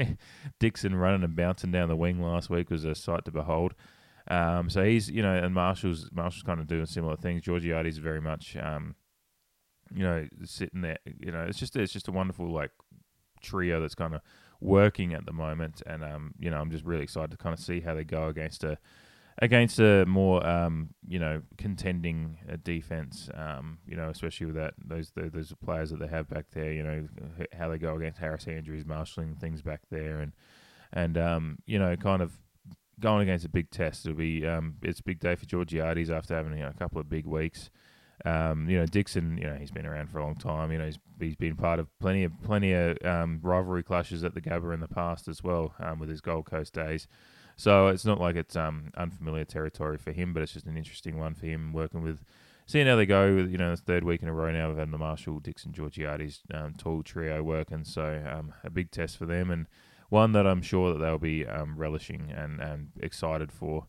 Dixon 0.60 0.94
running 0.96 1.22
and 1.22 1.36
bouncing 1.36 1.70
down 1.70 1.88
the 1.88 1.96
wing 1.96 2.20
last 2.20 2.50
week 2.50 2.70
was 2.70 2.84
a 2.84 2.94
sight 2.94 3.24
to 3.24 3.30
behold. 3.30 3.74
Um, 4.28 4.70
so 4.70 4.84
he's 4.84 5.10
you 5.10 5.22
know, 5.22 5.34
and 5.34 5.54
Marshall's 5.54 6.10
Marshall's 6.12 6.42
kind 6.42 6.60
of 6.60 6.66
doing 6.66 6.86
similar 6.86 7.16
things. 7.16 7.42
Georgiades 7.42 7.98
very 7.98 8.20
much, 8.20 8.56
um, 8.60 8.96
you 9.94 10.02
know, 10.02 10.26
sitting 10.44 10.82
there. 10.82 10.98
You 11.20 11.32
know, 11.32 11.44
it's 11.44 11.58
just 11.58 11.76
it's 11.76 11.92
just 11.92 12.08
a 12.08 12.12
wonderful 12.12 12.52
like 12.52 12.70
trio 13.40 13.80
that's 13.80 13.94
kind 13.94 14.14
of 14.14 14.20
working 14.64 15.14
at 15.14 15.26
the 15.26 15.32
moment, 15.32 15.82
and 15.86 16.02
um, 16.02 16.34
you 16.38 16.50
know, 16.50 16.56
I'm 16.56 16.70
just 16.70 16.84
really 16.84 17.02
excited 17.02 17.30
to 17.30 17.36
kind 17.36 17.52
of 17.52 17.60
see 17.60 17.80
how 17.80 17.94
they 17.94 18.04
go 18.04 18.28
against 18.28 18.64
a 18.64 18.78
against 19.38 19.78
a 19.80 20.04
more 20.06 20.44
um, 20.46 20.90
you 21.06 21.18
know 21.18 21.42
contending 21.58 22.38
uh, 22.50 22.56
defense. 22.64 23.28
Um, 23.34 23.78
you 23.86 23.96
know, 23.96 24.08
especially 24.08 24.46
with 24.46 24.56
that 24.56 24.74
those 24.84 25.12
those 25.14 25.52
players 25.64 25.90
that 25.90 26.00
they 26.00 26.08
have 26.08 26.28
back 26.28 26.46
there. 26.52 26.72
You 26.72 26.82
know, 26.82 27.08
how 27.56 27.68
they 27.68 27.78
go 27.78 27.96
against 27.96 28.18
Harris 28.18 28.48
Andrews, 28.48 28.86
marshalling 28.86 29.36
things 29.36 29.62
back 29.62 29.82
there, 29.90 30.20
and 30.20 30.32
and 30.92 31.18
um, 31.18 31.58
you 31.66 31.78
know, 31.78 31.94
kind 31.96 32.22
of 32.22 32.32
going 33.00 33.22
against 33.22 33.44
a 33.44 33.50
big 33.50 33.70
test. 33.70 34.06
It'll 34.06 34.16
be 34.16 34.46
um, 34.46 34.76
it's 34.82 35.00
a 35.00 35.04
big 35.04 35.20
day 35.20 35.36
for 35.36 35.46
Georgiades 35.46 36.10
after 36.10 36.34
having 36.34 36.56
you 36.56 36.64
know, 36.64 36.70
a 36.70 36.78
couple 36.78 37.00
of 37.00 37.08
big 37.08 37.26
weeks. 37.26 37.70
Um, 38.24 38.68
you 38.68 38.78
know 38.78 38.86
Dixon, 38.86 39.36
you 39.38 39.44
know 39.44 39.54
he's 39.54 39.70
been 39.70 39.86
around 39.86 40.10
for 40.10 40.18
a 40.18 40.22
long 40.24 40.36
time. 40.36 40.72
You 40.72 40.78
know 40.78 40.86
he's 40.86 40.98
he's 41.18 41.36
been 41.36 41.56
part 41.56 41.78
of 41.78 41.88
plenty 41.98 42.24
of 42.24 42.32
plenty 42.42 42.72
of 42.72 42.98
um, 43.04 43.40
rivalry 43.42 43.82
clashes 43.82 44.24
at 44.24 44.34
the 44.34 44.40
Gabba 44.40 44.72
in 44.72 44.80
the 44.80 44.88
past 44.88 45.28
as 45.28 45.42
well 45.42 45.74
um, 45.80 45.98
with 45.98 46.08
his 46.08 46.20
Gold 46.20 46.46
Coast 46.46 46.72
days. 46.72 47.06
So 47.56 47.88
it's 47.88 48.04
not 48.04 48.20
like 48.20 48.36
it's 48.36 48.56
um, 48.56 48.90
unfamiliar 48.96 49.44
territory 49.44 49.96
for 49.98 50.12
him, 50.12 50.32
but 50.32 50.42
it's 50.42 50.52
just 50.52 50.66
an 50.66 50.76
interesting 50.76 51.18
one 51.18 51.34
for 51.34 51.46
him 51.46 51.72
working 51.72 52.02
with. 52.02 52.24
Seeing 52.66 52.86
how 52.86 52.96
they 52.96 53.04
go, 53.04 53.34
with, 53.34 53.50
you 53.50 53.58
know, 53.58 53.70
the 53.72 53.76
third 53.76 54.04
week 54.04 54.22
in 54.22 54.28
a 54.28 54.32
row 54.32 54.50
now, 54.50 54.74
had 54.74 54.90
the 54.90 54.96
Marshall, 54.96 55.38
Dixon, 55.38 55.74
Georgiades 55.74 56.40
um, 56.54 56.72
tall 56.78 57.02
trio 57.02 57.42
working, 57.42 57.84
so 57.84 58.24
um, 58.26 58.54
a 58.64 58.70
big 58.70 58.90
test 58.90 59.18
for 59.18 59.26
them. 59.26 59.50
And 59.50 59.66
one 60.08 60.32
that 60.32 60.46
I'm 60.46 60.62
sure 60.62 60.90
that 60.92 60.98
they'll 60.98 61.18
be 61.18 61.44
relishing 61.76 62.32
and, 62.34 62.60
and 62.60 62.88
excited 62.98 63.52
for. 63.52 63.86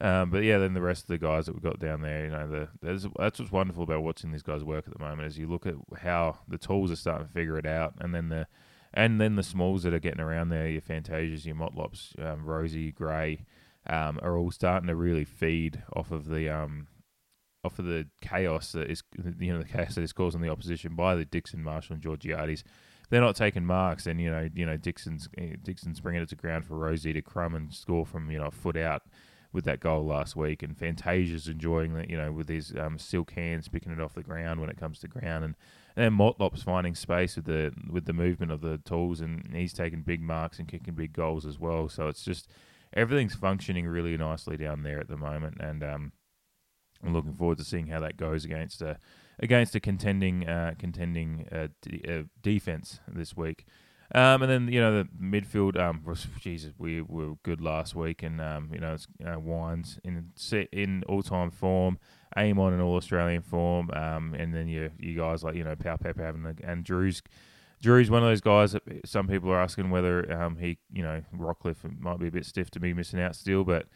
Um, 0.00 0.30
but 0.30 0.44
yeah, 0.44 0.58
then 0.58 0.74
the 0.74 0.80
rest 0.80 1.02
of 1.02 1.08
the 1.08 1.18
guys 1.18 1.46
that 1.46 1.54
we've 1.54 1.62
got 1.62 1.80
down 1.80 2.02
there, 2.02 2.24
you 2.24 2.30
know, 2.30 2.46
the, 2.46 2.68
that's 2.80 3.04
what's 3.38 3.52
wonderful 3.52 3.82
about 3.82 4.02
watching 4.02 4.30
these 4.30 4.42
guys 4.42 4.62
work 4.62 4.86
at 4.86 4.96
the 4.96 5.04
moment 5.04 5.26
is 5.26 5.38
you 5.38 5.48
look 5.48 5.66
at 5.66 5.74
how 6.02 6.38
the 6.46 6.58
tools 6.58 6.92
are 6.92 6.96
starting 6.96 7.26
to 7.26 7.32
figure 7.32 7.58
it 7.58 7.66
out, 7.66 7.94
and 8.00 8.14
then 8.14 8.28
the 8.28 8.46
and 8.94 9.20
then 9.20 9.36
the 9.36 9.42
smalls 9.42 9.82
that 9.82 9.92
are 9.92 9.98
getting 9.98 10.20
around 10.20 10.48
there, 10.48 10.68
your 10.68 10.80
Fantasias, 10.80 11.44
your 11.44 11.56
Motlops, 11.56 12.14
um, 12.24 12.44
Rosie, 12.44 12.92
Gray, 12.92 13.44
um, 13.86 14.18
are 14.22 14.38
all 14.38 14.50
starting 14.50 14.86
to 14.86 14.94
really 14.94 15.24
feed 15.24 15.82
off 15.94 16.12
of 16.12 16.28
the 16.28 16.48
um, 16.48 16.86
off 17.64 17.78
of 17.78 17.84
the 17.84 18.06
chaos 18.20 18.72
that 18.72 18.88
is 18.88 19.02
you 19.38 19.52
know 19.52 19.58
the 19.58 19.68
chaos 19.68 19.96
that 19.96 20.02
is 20.02 20.12
caused 20.12 20.36
on 20.36 20.42
the 20.42 20.48
opposition 20.48 20.94
by 20.94 21.16
the 21.16 21.24
Dixon, 21.24 21.62
Marshall, 21.62 21.94
and 21.94 22.02
Georgiades. 22.02 22.62
They're 23.10 23.20
not 23.22 23.36
taking 23.36 23.64
marks, 23.64 24.06
and 24.06 24.20
you 24.20 24.30
know, 24.30 24.48
you 24.54 24.64
know, 24.64 24.76
Dixon's 24.76 25.28
eh, 25.36 25.56
Dixon's 25.62 25.98
bringing 25.98 26.22
it 26.22 26.28
to 26.28 26.36
ground 26.36 26.66
for 26.66 26.76
Rosie 26.76 27.12
to 27.14 27.22
crumb 27.22 27.54
and 27.54 27.72
score 27.74 28.06
from 28.06 28.30
you 28.30 28.38
know 28.38 28.46
a 28.46 28.50
foot 28.52 28.76
out 28.76 29.02
with 29.52 29.64
that 29.64 29.80
goal 29.80 30.04
last 30.04 30.36
week, 30.36 30.62
and 30.62 30.76
Fantasia's 30.76 31.48
enjoying 31.48 31.94
that, 31.94 32.10
you 32.10 32.16
know, 32.16 32.32
with 32.32 32.48
his 32.48 32.74
um, 32.78 32.98
silk 32.98 33.32
hands 33.32 33.68
picking 33.68 33.92
it 33.92 34.00
off 34.00 34.14
the 34.14 34.22
ground 34.22 34.60
when 34.60 34.70
it 34.70 34.78
comes 34.78 34.98
to 35.00 35.08
ground, 35.08 35.44
and 35.44 35.54
and 35.96 36.04
then 36.04 36.12
Motlop's 36.12 36.62
finding 36.62 36.94
space 36.94 37.34
with 37.36 37.46
the 37.46 37.72
with 37.90 38.04
the 38.04 38.12
movement 38.12 38.52
of 38.52 38.60
the 38.60 38.78
tools, 38.78 39.20
and 39.20 39.48
he's 39.54 39.72
taking 39.72 40.02
big 40.02 40.20
marks 40.20 40.58
and 40.58 40.68
kicking 40.68 40.94
big 40.94 41.12
goals 41.12 41.44
as 41.46 41.58
well. 41.58 41.88
So 41.88 42.08
it's 42.08 42.22
just 42.22 42.48
everything's 42.92 43.34
functioning 43.34 43.86
really 43.86 44.16
nicely 44.16 44.56
down 44.56 44.82
there 44.82 45.00
at 45.00 45.08
the 45.08 45.16
moment, 45.16 45.56
and 45.60 45.82
um, 45.82 46.12
I'm 47.04 47.12
looking 47.12 47.34
forward 47.34 47.58
to 47.58 47.64
seeing 47.64 47.88
how 47.88 48.00
that 48.00 48.16
goes 48.16 48.44
against 48.44 48.82
a 48.82 48.98
against 49.38 49.74
a 49.74 49.80
contending 49.80 50.48
uh, 50.48 50.74
contending 50.78 51.48
uh, 51.50 51.68
d- 51.82 52.02
uh, 52.08 52.22
defense 52.42 53.00
this 53.08 53.36
week. 53.36 53.66
Um, 54.14 54.42
and 54.42 54.50
then 54.50 54.68
you 54.72 54.80
know 54.80 55.02
the 55.02 55.08
midfield. 55.20 55.78
Um, 55.78 56.02
was, 56.04 56.26
Jesus, 56.40 56.72
we 56.78 57.02
were 57.02 57.34
good 57.42 57.60
last 57.60 57.94
week, 57.94 58.22
and 58.22 58.40
um, 58.40 58.70
you 58.72 58.80
know 58.80 58.94
it's 58.94 59.06
uh, 59.26 59.38
Wines 59.38 59.98
in 60.02 60.30
in 60.72 61.02
all 61.06 61.22
time 61.22 61.50
form, 61.50 61.98
Amon 62.36 62.72
in 62.72 62.80
all 62.80 62.96
Australian 62.96 63.42
form, 63.42 63.90
um, 63.90 64.34
and 64.34 64.54
then 64.54 64.66
you 64.66 64.90
you 64.98 65.16
guys 65.16 65.44
like 65.44 65.56
you 65.56 65.64
know 65.64 65.76
Pepper 65.76 66.14
having 66.18 66.42
the, 66.42 66.56
and 66.64 66.84
Drew's. 66.84 67.22
Drew's 67.80 68.10
one 68.10 68.24
of 68.24 68.28
those 68.28 68.40
guys 68.40 68.72
that 68.72 68.82
some 69.04 69.28
people 69.28 69.52
are 69.52 69.60
asking 69.60 69.90
whether 69.90 70.32
um, 70.32 70.56
he, 70.56 70.78
you 70.92 71.00
know, 71.00 71.22
Rockliff 71.32 71.76
might 72.00 72.18
be 72.18 72.26
a 72.26 72.30
bit 72.32 72.44
stiff 72.44 72.72
to 72.72 72.80
be 72.80 72.92
missing 72.92 73.20
out 73.20 73.36
still, 73.36 73.62
but 73.62 73.86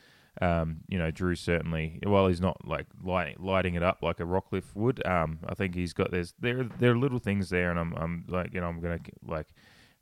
um, 0.41 0.83
you 0.89 0.99
know, 0.99 1.11
Drew 1.11 1.35
certainly, 1.35 1.99
while 2.05 2.29
he's 2.29 2.41
not 2.41 2.67
like 2.67 2.87
light, 3.03 3.41
lighting 3.41 3.75
it 3.75 3.83
up 3.83 3.99
like 4.03 4.21
a 4.21 4.23
Rockliff 4.23 4.75
would, 4.75 5.05
um, 5.07 5.41
I 5.47 5.55
think 5.55 5.75
he's 5.75 5.93
got 5.93 6.11
there's 6.11 6.33
there 6.39 6.65
there 6.79 6.93
are 6.93 6.97
little 6.97 7.19
things 7.19 7.51
there, 7.51 7.71
and 7.71 7.79
I'm 7.79 7.93
I'm 7.95 8.25
like 8.29 8.55
you 8.55 8.61
know 8.61 8.69
I'm 8.69 8.81
gonna 8.81 9.01
like 9.27 9.49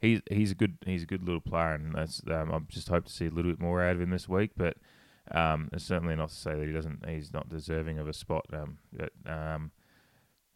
he's 0.01 0.21
he's 0.31 0.51
a 0.51 0.55
good 0.55 0.79
he's 0.85 1.03
a 1.03 1.07
good 1.07 1.25
little 1.25 1.41
player, 1.41 1.75
and 1.75 1.95
that's 1.95 2.23
um, 2.31 2.53
I 2.53 2.59
just 2.69 2.89
hope 2.89 3.07
to 3.07 3.13
see 3.13 3.27
a 3.27 3.31
little 3.31 3.51
bit 3.51 3.61
more 3.61 3.83
out 3.83 3.97
of 3.97 4.01
him 4.01 4.11
this 4.11 4.29
week. 4.29 4.53
But 4.57 4.77
um, 5.31 5.69
it's 5.73 5.85
certainly 5.85 6.17
not 6.17 6.31
to 6.31 6.35
say 6.35 6.55
that 6.55 6.67
he 6.67 6.73
doesn't 6.73 7.05
he's 7.09 7.33
not 7.33 7.49
deserving 7.49 7.99
of 7.99 8.09
a 8.09 8.13
spot. 8.13 8.47
Um, 8.53 8.79
but, 8.93 9.13
um, 9.27 9.71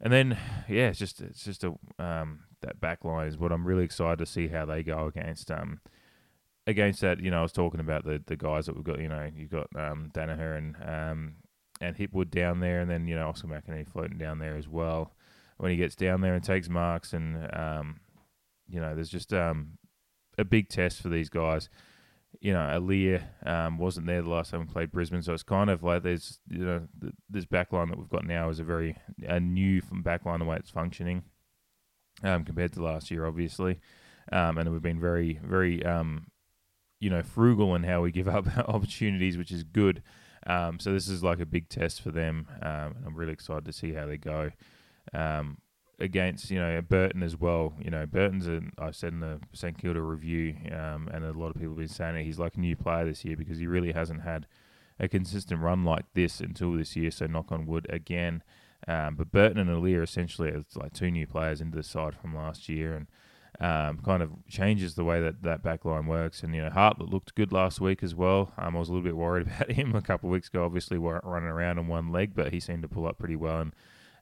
and 0.01 0.13
then 0.13 0.39
yeah, 0.69 0.89
it's 0.89 0.99
just 0.99 1.21
it's 1.21 1.45
just 1.45 1.65
a 1.65 1.75
um, 1.99 2.41
that 2.63 2.81
back 2.81 3.05
line 3.05 3.29
is 3.29 3.39
what 3.39 3.53
I'm 3.53 3.67
really 3.67 3.85
excited 3.85 4.19
to 4.19 4.27
see 4.27 4.49
how 4.49 4.65
they 4.65 4.83
go 4.83 5.07
against 5.07 5.51
um 5.51 5.81
against 6.67 7.01
that. 7.03 7.21
You 7.21 7.31
know, 7.31 7.41
I 7.41 7.43
was 7.43 7.53
talking 7.53 7.81
about 7.81 8.05
the 8.05 8.23
the 8.25 8.37
guys 8.37 8.67
that 8.67 8.75
we've 8.75 8.85
got. 8.85 9.01
You 9.01 9.09
know, 9.09 9.31
you've 9.37 9.51
got 9.51 9.69
um 9.77 10.11
Daniher 10.13 10.57
and 10.57 10.77
um 10.83 11.35
and 11.81 11.97
Hipwood 11.97 12.31
down 12.31 12.61
there, 12.61 12.81
and 12.81 12.91
then 12.91 13.07
you 13.07 13.17
know 13.17 13.29
Oscar 13.29 13.49
McInerney 13.49 13.87
floating 13.87 14.19
down 14.19 14.39
there 14.39 14.57
as 14.57 14.69
well. 14.69 15.13
When 15.59 15.71
he 15.71 15.77
gets 15.77 15.95
down 15.95 16.21
there 16.21 16.35
and 16.35 16.43
takes 16.43 16.69
marks 16.69 17.13
and 17.13 17.49
um 17.55 18.01
you 18.69 18.81
know, 18.81 18.95
there's 18.95 19.11
just 19.11 19.33
um, 19.33 19.79
a 20.39 20.45
big 20.45 20.69
test 20.69 21.01
for 21.01 21.09
these 21.09 21.29
guys. 21.29 21.69
You 22.41 22.53
know, 22.53 22.61
Aliir 22.61 23.23
um, 23.47 23.79
wasn't 23.79 24.07
there 24.07 24.23
the 24.23 24.29
last 24.29 24.51
time 24.51 24.61
we 24.61 24.67
played 24.67 24.91
Brisbane, 24.91 25.23
so 25.23 25.33
it's 25.33 25.43
kind 25.43 25.71
of 25.71 25.83
like 25.83 26.03
there's 26.03 26.41
you 26.49 26.65
know 26.65 26.83
this 27.31 27.47
backline 27.47 27.89
that 27.91 27.99
we've 27.99 28.09
got 28.09 28.27
now 28.27 28.49
is 28.49 28.59
a 28.59 28.65
very 28.65 28.97
a 29.23 29.39
new 29.39 29.81
backline 29.83 30.41
the 30.41 30.45
way 30.45 30.57
it's 30.57 30.71
functioning 30.71 31.23
um, 32.23 32.45
compared 32.45 32.73
to 32.73 32.83
last 32.83 33.11
year, 33.11 33.27
obviously, 33.27 33.81
um, 34.33 34.59
and 34.59 34.71
we've 34.73 34.83
been 34.83 35.01
very 35.01 35.39
very 35.45 35.85
um, 35.85 36.27
you 37.01 37.09
know 37.09 37.23
frugal 37.23 37.75
in 37.75 37.85
how 37.85 38.01
we 38.03 38.11
give 38.11 38.29
up 38.29 38.47
opportunities, 38.69 39.39
which 39.39 39.53
is 39.53 39.63
good. 39.63 40.03
Um, 40.47 40.79
so 40.79 40.93
this 40.93 41.09
is 41.09 41.23
like 41.23 41.41
a 41.41 41.47
big 41.47 41.69
test 41.69 42.03
for 42.03 42.11
them, 42.11 42.49
um, 42.63 42.95
and 42.97 43.07
I'm 43.07 43.15
really 43.15 43.33
excited 43.33 43.65
to 43.65 43.73
see 43.73 43.93
how 43.93 44.07
they 44.07 44.19
go. 44.19 44.51
Um, 45.13 45.59
against 45.99 46.51
you 46.51 46.59
know 46.59 46.81
Burton 46.83 47.23
as 47.23 47.39
well. 47.39 47.75
You 47.81 47.91
know 47.91 48.07
Burton's 48.07 48.49
a, 48.49 48.63
I 48.79 48.91
said 48.91 49.13
in 49.13 49.21
the 49.21 49.41
St 49.53 49.79
Kilda 49.79 50.01
review, 50.01 50.57
um, 50.73 51.09
and 51.13 51.25
a 51.25 51.33
lot 51.33 51.49
of 51.49 51.55
people 51.55 51.71
have 51.71 51.79
been 51.79 51.89
saying 51.89 52.17
it. 52.17 52.25
He's 52.25 52.39
like 52.39 52.57
a 52.57 52.61
new 52.61 52.77
player 52.77 53.05
this 53.05 53.25
year 53.25 53.37
because 53.37 53.59
he 53.59 53.67
really 53.67 53.93
hasn't 53.93 54.23
had 54.23 54.47
a 54.99 55.09
consistent 55.09 55.61
run 55.61 55.85
like 55.85 56.05
this 56.15 56.41
until 56.41 56.73
this 56.73 56.97
year. 56.97 57.11
So 57.11 57.27
knock 57.27 57.51
on 57.51 57.67
wood 57.67 57.87
again. 57.91 58.43
Um, 58.87 59.15
but 59.17 59.33
Burton 59.33 59.59
and 59.59 59.71
Aliir 59.71 60.03
essentially 60.03 60.51
it's 60.51 60.77
like 60.77 60.93
two 60.93 61.11
new 61.11 61.27
players 61.27 61.61
into 61.61 61.77
the 61.77 61.83
side 61.83 62.15
from 62.15 62.37
last 62.37 62.69
year, 62.69 62.95
and 62.97 63.07
um, 63.61 63.99
kind 64.05 64.23
of 64.23 64.31
changes 64.49 64.95
the 64.95 65.05
way 65.05 65.21
that 65.23 65.43
that 65.43 65.63
back 65.63 65.85
line 65.85 66.07
works. 66.07 66.43
And 66.43 66.55
you 66.55 66.63
know 66.63 66.71
Hartlett 66.71 67.09
looked 67.09 67.35
good 67.35 67.53
last 67.53 67.81
week 67.81 68.03
as 68.03 68.15
well. 68.15 68.53
Um, 68.59 68.77
I 68.77 68.79
was 68.79 68.89
a 68.89 68.93
little 68.93 69.05
bit 69.05 69.17
worried 69.17 69.47
about 69.57 69.73
him 69.73 69.95
a 69.95 70.03
couple 70.03 70.29
of 70.29 70.33
weeks 70.33 70.49
ago. 70.49 70.65
Obviously, 70.65 70.99
running 70.99 71.49
around 71.49 71.79
on 71.79 71.89
one 71.89 72.13
leg, 72.13 72.33
but 72.35 72.53
he 72.53 72.61
seemed 72.61 72.83
to 72.83 72.89
pull 72.89 73.07
up 73.07 73.19
pretty 73.19 73.37
well 73.37 73.61
and 73.61 73.73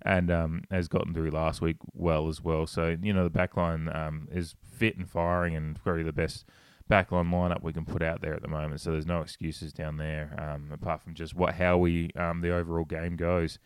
and 0.05 0.31
um, 0.31 0.62
has 0.71 0.88
gotten 0.88 1.15
through 1.15 1.31
last 1.31 1.61
week 1.61 1.77
well 1.95 2.29
as 2.29 2.43
well. 2.43 2.67
So 2.67 2.97
you 3.01 3.12
know 3.12 3.29
the 3.29 3.38
backline 3.38 3.95
um, 3.95 4.29
is 4.31 4.55
fit 4.62 4.97
and 4.97 5.09
firing, 5.09 5.57
and 5.57 5.83
probably 5.83 6.03
the 6.03 6.12
best 6.12 6.45
backline 6.91 7.31
lineup 7.31 7.62
we 7.62 7.73
can 7.73 7.85
put 7.85 8.03
out 8.03 8.21
there 8.21 8.35
at 8.35 8.43
the 8.43 8.49
moment. 8.49 8.81
So 8.81 8.93
there's 8.93 9.07
no 9.07 9.21
excuses 9.21 9.73
down 9.73 9.97
there 9.97 10.35
um, 10.38 10.71
apart 10.73 11.03
from 11.03 11.15
just 11.15 11.35
what 11.35 11.55
how 11.55 11.79
we 11.79 12.11
um, 12.17 12.41
the 12.41 12.55
overall 12.55 12.85
game 12.85 13.17
goes. 13.17 13.59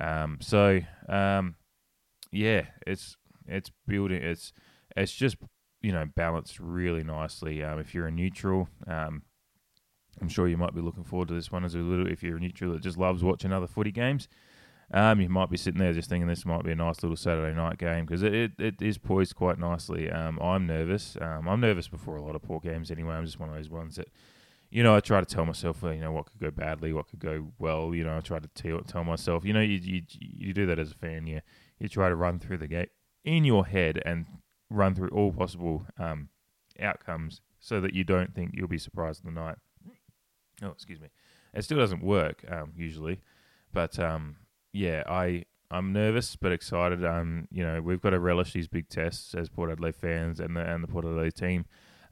Um, 0.00 0.38
so 0.40 0.80
um, 1.08 1.56
yeah, 2.30 2.66
it's 2.86 3.16
it's 3.46 3.70
building. 3.86 4.22
It's 4.22 4.52
it's 4.96 5.12
just 5.12 5.36
you 5.80 5.92
know 5.92 6.06
balanced 6.14 6.60
really 6.60 7.04
nicely. 7.04 7.60
if 7.60 7.94
you're 7.94 8.06
a 8.06 8.12
neutral. 8.12 8.68
I'm 10.20 10.28
sure 10.28 10.48
you 10.48 10.56
might 10.56 10.74
be 10.74 10.80
looking 10.80 11.04
forward 11.04 11.28
to 11.28 11.34
this 11.34 11.52
one 11.52 11.64
as 11.64 11.76
a 11.76 11.78
little. 11.78 12.10
If 12.10 12.22
you're 12.22 12.38
a 12.38 12.40
neutral 12.40 12.72
that 12.72 12.82
just 12.82 12.98
loves 12.98 13.22
watching 13.22 13.52
other 13.52 13.68
footy 13.68 13.92
games, 13.92 14.28
um, 14.92 15.20
you 15.20 15.28
might 15.28 15.50
be 15.50 15.56
sitting 15.58 15.80
there 15.80 15.92
just 15.92 16.08
thinking 16.08 16.28
this 16.28 16.46
might 16.46 16.64
be 16.64 16.72
a 16.72 16.76
nice 16.76 17.02
little 17.02 17.16
Saturday 17.16 17.54
night 17.54 17.76
game 17.78 18.06
because 18.06 18.22
it, 18.22 18.34
it, 18.34 18.52
it 18.58 18.74
is 18.80 18.96
poised 18.96 19.34
quite 19.34 19.58
nicely. 19.58 20.10
Um, 20.10 20.38
I'm 20.40 20.66
nervous. 20.66 21.16
Um, 21.20 21.46
I'm 21.46 21.60
nervous 21.60 21.88
before 21.88 22.16
a 22.16 22.22
lot 22.22 22.34
of 22.34 22.42
poor 22.42 22.58
games 22.58 22.90
anyway. 22.90 23.14
I'm 23.14 23.26
just 23.26 23.38
one 23.38 23.50
of 23.50 23.54
those 23.54 23.68
ones 23.68 23.96
that, 23.96 24.08
you 24.70 24.82
know, 24.82 24.96
I 24.96 25.00
try 25.00 25.20
to 25.20 25.26
tell 25.26 25.44
myself, 25.44 25.82
you 25.82 25.96
know, 25.96 26.12
what 26.12 26.26
could 26.26 26.40
go 26.40 26.50
badly, 26.50 26.94
what 26.94 27.08
could 27.08 27.18
go 27.18 27.52
well. 27.58 27.94
You 27.94 28.04
know, 28.04 28.16
I 28.16 28.20
try 28.20 28.38
to 28.38 28.48
tell, 28.48 28.80
tell 28.80 29.04
myself, 29.04 29.44
you 29.44 29.52
know, 29.52 29.60
you, 29.60 29.78
you 29.82 30.02
you 30.08 30.54
do 30.54 30.64
that 30.66 30.78
as 30.78 30.92
a 30.92 30.94
fan. 30.94 31.26
You 31.26 31.42
you 31.78 31.88
try 31.88 32.08
to 32.08 32.16
run 32.16 32.38
through 32.38 32.58
the 32.58 32.68
gate 32.68 32.90
in 33.24 33.44
your 33.44 33.66
head 33.66 34.00
and 34.06 34.26
run 34.70 34.94
through 34.94 35.10
all 35.10 35.32
possible 35.32 35.86
um, 35.98 36.28
outcomes 36.80 37.42
so 37.60 37.80
that 37.80 37.92
you 37.92 38.04
don't 38.04 38.34
think 38.34 38.52
you'll 38.54 38.68
be 38.68 38.78
surprised 38.78 39.24
in 39.24 39.34
the 39.34 39.40
night. 39.40 39.56
Oh, 40.62 40.68
excuse 40.68 41.00
me. 41.00 41.08
It 41.52 41.62
still 41.62 41.78
doesn't 41.78 42.02
work 42.02 42.44
um, 42.50 42.72
usually, 42.76 43.20
but 43.72 43.98
um, 43.98 44.36
yeah, 44.78 45.02
I 45.06 45.44
I'm 45.70 45.92
nervous 45.92 46.36
but 46.36 46.52
excited. 46.52 47.04
Um, 47.04 47.48
you 47.50 47.62
know, 47.62 47.82
we've 47.82 48.00
got 48.00 48.10
to 48.10 48.20
relish 48.20 48.52
these 48.52 48.68
big 48.68 48.88
tests 48.88 49.34
as 49.34 49.48
Port 49.48 49.70
Adelaide 49.70 49.96
fans 49.96 50.40
and 50.40 50.56
the 50.56 50.60
and 50.60 50.82
the 50.82 50.88
Port 50.88 51.04
Adelaide 51.04 51.34
team. 51.34 51.66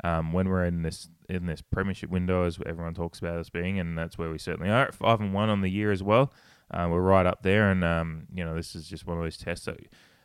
Um, 0.04 0.32
when 0.32 0.48
we're 0.48 0.64
in 0.64 0.82
this 0.82 1.08
in 1.28 1.46
this 1.46 1.62
premiership 1.62 2.10
window, 2.10 2.44
as 2.44 2.58
everyone 2.66 2.94
talks 2.94 3.18
about 3.20 3.38
us 3.38 3.48
being, 3.48 3.78
and 3.78 3.96
that's 3.96 4.18
where 4.18 4.30
we 4.30 4.38
certainly 4.38 4.70
are. 4.70 4.90
Five 4.92 5.20
and 5.20 5.32
one 5.32 5.48
on 5.48 5.62
the 5.62 5.70
year 5.70 5.92
as 5.92 6.02
well. 6.02 6.32
Uh, 6.70 6.88
we're 6.90 7.00
right 7.00 7.24
up 7.24 7.42
there, 7.42 7.70
and 7.70 7.84
um, 7.84 8.26
you 8.34 8.44
know, 8.44 8.56
this 8.56 8.74
is 8.74 8.88
just 8.88 9.06
one 9.06 9.16
of 9.16 9.22
those 9.22 9.38
tests 9.38 9.66
that 9.66 9.78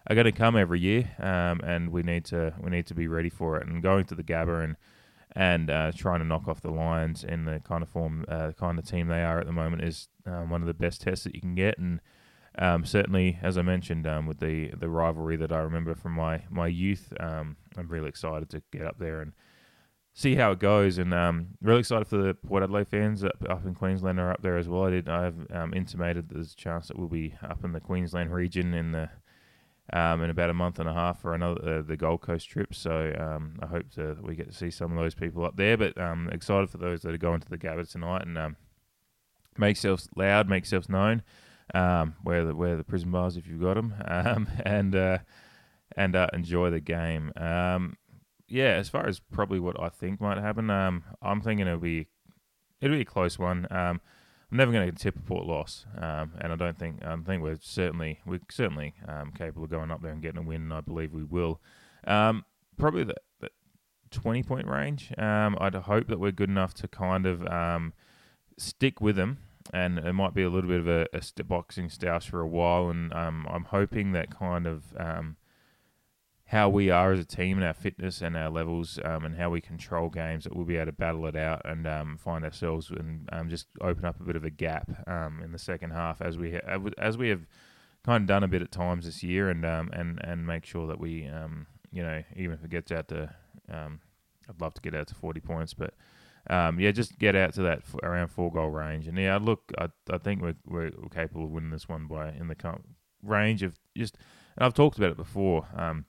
are 0.07 0.15
going 0.15 0.25
to 0.25 0.31
come 0.31 0.57
every 0.57 0.79
year, 0.79 1.11
um, 1.19 1.61
and 1.63 1.91
we 1.91 2.01
need 2.01 2.25
to 2.25 2.53
we 2.61 2.71
need 2.71 2.87
to 2.87 2.95
be 2.95 3.07
ready 3.07 3.29
for 3.29 3.57
it. 3.57 3.67
And 3.67 3.83
going 3.83 4.05
to 4.05 4.15
the 4.15 4.23
Gabba 4.23 4.63
and 4.63 4.75
and 5.33 5.69
uh, 5.69 5.91
trying 5.95 6.19
to 6.19 6.25
knock 6.25 6.47
off 6.47 6.59
the 6.61 6.71
Lions 6.71 7.23
in 7.23 7.45
the 7.45 7.61
kind 7.61 7.83
of 7.83 7.87
form, 7.87 8.25
uh, 8.27 8.51
kind 8.59 8.77
of 8.77 8.85
team 8.85 9.07
they 9.07 9.23
are 9.23 9.39
at 9.39 9.45
the 9.45 9.53
moment 9.53 9.83
is 9.83 10.09
um, 10.25 10.49
one 10.49 10.61
of 10.61 10.67
the 10.67 10.73
best 10.73 11.01
tests 11.01 11.23
that 11.23 11.35
you 11.35 11.39
can 11.41 11.55
get, 11.55 11.77
and 11.77 12.01
um, 12.57 12.85
certainly, 12.85 13.39
as 13.41 13.57
I 13.57 13.61
mentioned, 13.61 14.05
um, 14.05 14.25
with 14.25 14.39
the 14.39 14.71
the 14.77 14.89
rivalry 14.89 15.37
that 15.37 15.51
I 15.51 15.59
remember 15.59 15.95
from 15.95 16.13
my 16.13 16.43
my 16.49 16.67
youth, 16.67 17.13
um, 17.19 17.55
I'm 17.77 17.87
really 17.87 18.09
excited 18.09 18.49
to 18.49 18.61
get 18.71 18.85
up 18.85 18.99
there 18.99 19.21
and 19.21 19.31
see 20.13 20.35
how 20.35 20.51
it 20.51 20.59
goes, 20.59 20.97
and 20.97 21.13
um, 21.13 21.47
really 21.61 21.79
excited 21.79 22.07
for 22.07 22.17
the 22.17 22.33
Port 22.33 22.63
Adelaide 22.63 22.89
fans 22.89 23.23
up, 23.23 23.41
up 23.49 23.65
in 23.65 23.73
Queensland 23.73 24.19
are 24.19 24.31
up 24.31 24.41
there 24.41 24.57
as 24.57 24.67
well. 24.67 24.85
I 24.85 24.89
did 24.89 25.07
I've 25.07 25.47
um, 25.51 25.73
intimated 25.73 26.29
there's 26.29 26.51
a 26.51 26.55
chance 26.57 26.89
that 26.89 26.99
we'll 26.99 27.07
be 27.07 27.35
up 27.41 27.63
in 27.63 27.71
the 27.71 27.79
Queensland 27.79 28.33
region 28.33 28.73
in 28.73 28.91
the 28.91 29.09
um, 29.93 30.21
in 30.21 30.29
about 30.29 30.49
a 30.49 30.53
month 30.53 30.79
and 30.79 30.89
a 30.89 30.93
half 30.93 31.21
for 31.21 31.33
another 31.33 31.79
uh, 31.79 31.81
the 31.81 31.95
Gold 31.95 32.19
Coast 32.19 32.49
trip. 32.49 32.75
So 32.75 33.49
I 33.61 33.65
hope 33.65 33.89
to, 33.91 34.17
we 34.21 34.35
get 34.35 34.49
to 34.49 34.55
see 34.55 34.71
some 34.71 34.91
of 34.91 34.97
those 34.97 35.15
people 35.15 35.45
up 35.45 35.55
there. 35.55 35.77
But 35.77 35.97
um, 35.97 36.29
excited 36.31 36.69
for 36.69 36.77
those 36.77 37.01
that 37.01 37.13
are 37.13 37.17
going 37.17 37.39
to 37.39 37.49
the 37.49 37.57
Gabba 37.57 37.89
tonight 37.89 38.25
and 38.25 38.55
make 39.57 39.75
yourselves 39.77 40.09
loud, 40.17 40.49
make 40.49 40.63
yourselves 40.63 40.89
known 40.89 41.23
um, 41.73 42.15
wear 42.23 42.45
the 42.45 42.55
where 42.55 42.77
the 42.77 42.83
prison 42.83 43.11
bars 43.11 43.37
if 43.37 43.47
you've 43.47 43.61
got 43.61 43.75
them, 43.75 43.93
um, 44.07 44.47
and 44.65 44.95
uh, 44.95 45.19
and 45.95 46.15
uh, 46.15 46.27
enjoy 46.33 46.69
the 46.69 46.79
game. 46.79 47.31
Um, 47.35 47.97
yeah, 48.47 48.73
as 48.73 48.89
far 48.89 49.07
as 49.07 49.19
probably 49.19 49.59
what 49.59 49.81
I 49.81 49.89
think 49.89 50.19
might 50.19 50.37
happen, 50.37 50.69
um, 50.69 51.03
I'm 51.21 51.41
thinking 51.41 51.67
it'll 51.67 51.79
be 51.79 52.07
it'll 52.81 52.97
be 52.97 53.01
a 53.01 53.05
close 53.05 53.39
one. 53.39 53.67
Um, 53.71 54.01
I'm 54.51 54.57
never 54.57 54.71
going 54.73 54.91
to 54.91 54.97
tip 54.97 55.15
a 55.15 55.21
Port 55.21 55.45
loss, 55.45 55.85
um, 55.97 56.33
and 56.41 56.51
I 56.51 56.55
don't 56.57 56.77
think 56.77 57.03
I 57.05 57.15
think 57.15 57.41
we're 57.41 57.59
certainly 57.61 58.19
we're 58.25 58.41
certainly 58.49 58.95
um, 59.07 59.31
capable 59.31 59.63
of 59.63 59.69
going 59.69 59.91
up 59.91 60.01
there 60.01 60.11
and 60.11 60.21
getting 60.21 60.39
a 60.39 60.45
win. 60.45 60.63
And 60.63 60.73
I 60.73 60.81
believe 60.81 61.13
we 61.13 61.23
will. 61.23 61.61
Um, 62.05 62.43
probably 62.77 63.03
the, 63.03 63.15
the 63.39 63.49
20 64.09 64.43
point 64.43 64.67
range. 64.67 65.13
Um, 65.17 65.57
I'd 65.61 65.75
hope 65.75 66.07
that 66.07 66.19
we're 66.19 66.31
good 66.31 66.49
enough 66.49 66.73
to 66.75 66.87
kind 66.87 67.25
of 67.25 67.45
um, 67.47 67.93
stick 68.57 68.99
with 68.99 69.15
them 69.15 69.37
and 69.73 69.99
it 69.99 70.13
might 70.13 70.33
be 70.33 70.43
a 70.43 70.49
little 70.49 70.69
bit 70.69 70.81
of 70.81 70.87
a, 70.87 71.07
a 71.13 71.43
boxing 71.43 71.87
stoush 71.87 72.29
for 72.29 72.41
a 72.41 72.47
while. 72.47 72.89
And 72.89 73.13
um, 73.13 73.47
I'm 73.49 73.65
hoping 73.65 74.11
that 74.11 74.37
kind 74.37 74.67
of 74.67 74.83
um, 74.97 75.37
how 76.45 76.67
we 76.67 76.89
are 76.89 77.13
as 77.13 77.19
a 77.19 77.25
team 77.25 77.57
and 77.57 77.65
our 77.65 77.73
fitness 77.73 78.21
and 78.21 78.35
our 78.35 78.49
levels 78.49 78.99
um, 79.05 79.23
and 79.23 79.37
how 79.37 79.49
we 79.49 79.61
control 79.61 80.09
games 80.09 80.43
that 80.43 80.53
we'll 80.53 80.65
be 80.65 80.75
able 80.75 80.87
to 80.87 80.91
battle 80.91 81.25
it 81.25 81.35
out 81.37 81.61
and 81.63 81.87
um, 81.87 82.17
find 82.17 82.43
ourselves 82.43 82.91
and 82.91 83.29
um, 83.31 83.49
just 83.49 83.67
open 83.79 84.03
up 84.03 84.19
a 84.19 84.23
bit 84.23 84.35
of 84.35 84.43
a 84.43 84.49
gap 84.49 85.07
um, 85.07 85.41
in 85.41 85.53
the 85.53 85.59
second 85.59 85.91
half 85.91 86.21
as 86.21 86.37
we 86.37 86.51
ha- 86.51 86.77
as 86.97 87.17
we 87.17 87.29
have 87.29 87.47
kind 88.03 88.23
of 88.23 88.27
done 88.27 88.43
a 88.43 88.49
bit 88.49 88.61
at 88.61 88.71
times 88.71 89.05
this 89.05 89.23
year 89.23 89.49
and 89.49 89.63
and 89.63 90.19
and 90.25 90.45
make 90.45 90.65
sure 90.65 90.87
that 90.87 90.99
we 90.99 91.29
you 91.91 92.03
know 92.03 92.21
even 92.35 92.53
if 92.53 92.63
it 92.65 92.69
gets 92.69 92.91
out 92.91 93.07
to 93.07 93.33
I'd 93.69 94.59
love 94.59 94.73
to 94.73 94.81
get 94.81 94.93
out 94.93 95.07
to 95.07 95.15
40 95.15 95.39
points 95.39 95.73
but 95.73 95.93
yeah 96.49 96.91
just 96.91 97.19
get 97.19 97.35
out 97.35 97.53
to 97.53 97.61
that 97.61 97.81
around 98.03 98.27
four 98.27 98.51
goal 98.51 98.69
range 98.69 99.07
and 99.07 99.17
yeah 99.17 99.37
look 99.37 99.71
I, 99.77 99.89
I 100.09 100.17
think 100.17 100.41
we're, 100.41 100.55
we're 100.65 100.91
capable 101.13 101.45
of 101.45 101.51
winning 101.51 101.69
this 101.69 101.87
one 101.87 102.07
by 102.07 102.29
in 102.29 102.47
the 102.47 102.55
range 103.23 103.63
of 103.63 103.79
just 103.95 104.17
and 104.55 104.65
I've 104.65 104.73
talked 104.73 104.97
about 104.97 105.11
it 105.11 105.17
before 105.17 105.67
um, 105.75 106.05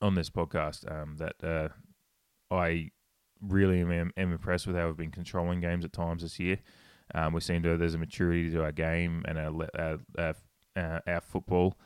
on 0.00 0.14
this 0.14 0.30
podcast 0.30 0.90
um, 0.90 1.16
that 1.18 1.42
uh, 1.42 1.68
I 2.54 2.90
really 3.40 3.80
am, 3.80 4.12
am, 4.16 4.32
impressed 4.32 4.66
with 4.66 4.76
how 4.76 4.86
we've 4.86 4.96
been 4.96 5.10
controlling 5.10 5.60
games 5.60 5.84
at 5.84 5.92
times 5.92 6.22
this 6.22 6.38
year. 6.38 6.58
Um, 7.14 7.32
we 7.32 7.40
seem 7.40 7.62
to 7.62 7.76
there's 7.76 7.94
a 7.94 7.98
maturity 7.98 8.50
to 8.50 8.62
our 8.62 8.72
game 8.72 9.24
and 9.26 9.38
our 9.38 9.68
our, 9.78 9.98
our, 10.18 10.34
uh, 10.76 11.00
our 11.06 11.20
football, 11.20 11.78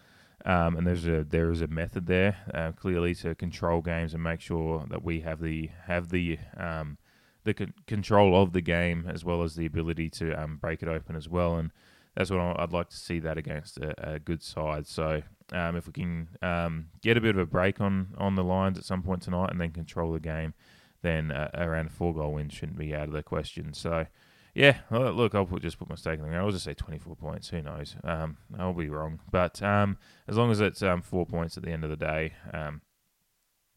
um, 0.45 0.77
and 0.77 0.87
there's 0.87 1.07
a 1.07 1.25
there 1.25 1.51
is 1.51 1.63
a 1.63 1.69
method 1.69 2.07
there 2.07 2.37
uh, 2.53 2.73
clearly 2.73 3.15
to 3.17 3.35
control 3.35 3.83
games 3.83 4.15
and 4.15 4.23
make 4.23 4.41
sure 4.41 4.85
that 4.91 5.05
we 5.05 5.21
have 5.21 5.41
the 5.41 5.71
have 5.87 6.09
the 6.09 6.39
um, 6.57 6.99
the 7.45 7.55
c- 7.59 7.73
control 7.87 8.41
of 8.41 8.53
the 8.53 8.61
game 8.61 9.07
as 9.13 9.25
well 9.25 9.43
as 9.43 9.55
the 9.55 9.67
ability 9.67 10.09
to 10.11 10.33
um, 10.33 10.57
break 10.57 10.83
it 10.83 10.89
open 10.89 11.17
as 11.17 11.29
well. 11.29 11.57
And 11.57 11.71
that's 12.17 12.31
what 12.31 12.41
I'd 12.41 12.73
like 12.73 12.91
to 12.91 12.97
see 12.97 13.19
that 13.21 13.39
against 13.39 13.79
a, 13.79 14.15
a 14.15 14.19
good 14.19 14.43
side. 14.43 14.87
So 14.87 15.23
um, 15.53 15.77
if 15.77 15.87
we 15.87 15.93
can 15.93 16.29
um, 16.43 16.87
get 17.01 17.17
a 17.17 17.21
bit 17.21 17.35
of 17.35 17.39
a 17.39 17.47
break 17.47 17.81
on 17.81 18.15
on 18.19 18.35
the 18.35 18.45
Lions 18.45 18.79
at 18.79 18.85
some 18.85 19.03
point 19.03 19.23
tonight 19.23 19.51
and 19.51 19.61
then 19.61 19.71
control 19.71 20.13
the 20.13 20.21
game, 20.21 20.55
then 21.03 21.33
uh, 21.33 21.51
around 21.55 21.87
a 21.87 21.91
four 21.91 22.15
goal 22.15 22.35
win 22.35 22.49
shouldn't 22.49 22.79
be 22.79 22.95
out 22.95 23.09
of 23.09 23.13
the 23.13 23.23
question. 23.23 23.73
So. 23.75 24.07
Yeah, 24.55 24.81
look, 24.91 25.35
I'll 25.35 25.47
put, 25.47 25.63
just 25.63 25.79
put 25.79 25.89
my 25.89 25.95
stake 25.95 26.19
in 26.19 26.25
the 26.25 26.29
ground. 26.29 26.45
I'll 26.45 26.53
just 26.53 26.67
say 26.67 26.75
24 26.75 27.17
points. 27.17 27.49
Who 27.49 27.63
knows? 27.63 27.97
Um, 28.05 28.37
I'll 28.59 28.75
be 28.75 28.91
wrong. 28.91 29.21
But 29.31 29.63
um, 29.63 29.97
as 30.29 30.37
long 30.37 30.51
as 30.51 30.61
it's 30.61 30.83
um, 30.83 31.01
four 31.01 31.25
points 31.25 31.57
at 31.57 31.63
the 31.63 31.71
end 31.71 31.85
of 31.85 31.89
the 31.89 31.97
day, 31.97 32.35
um, 32.53 32.83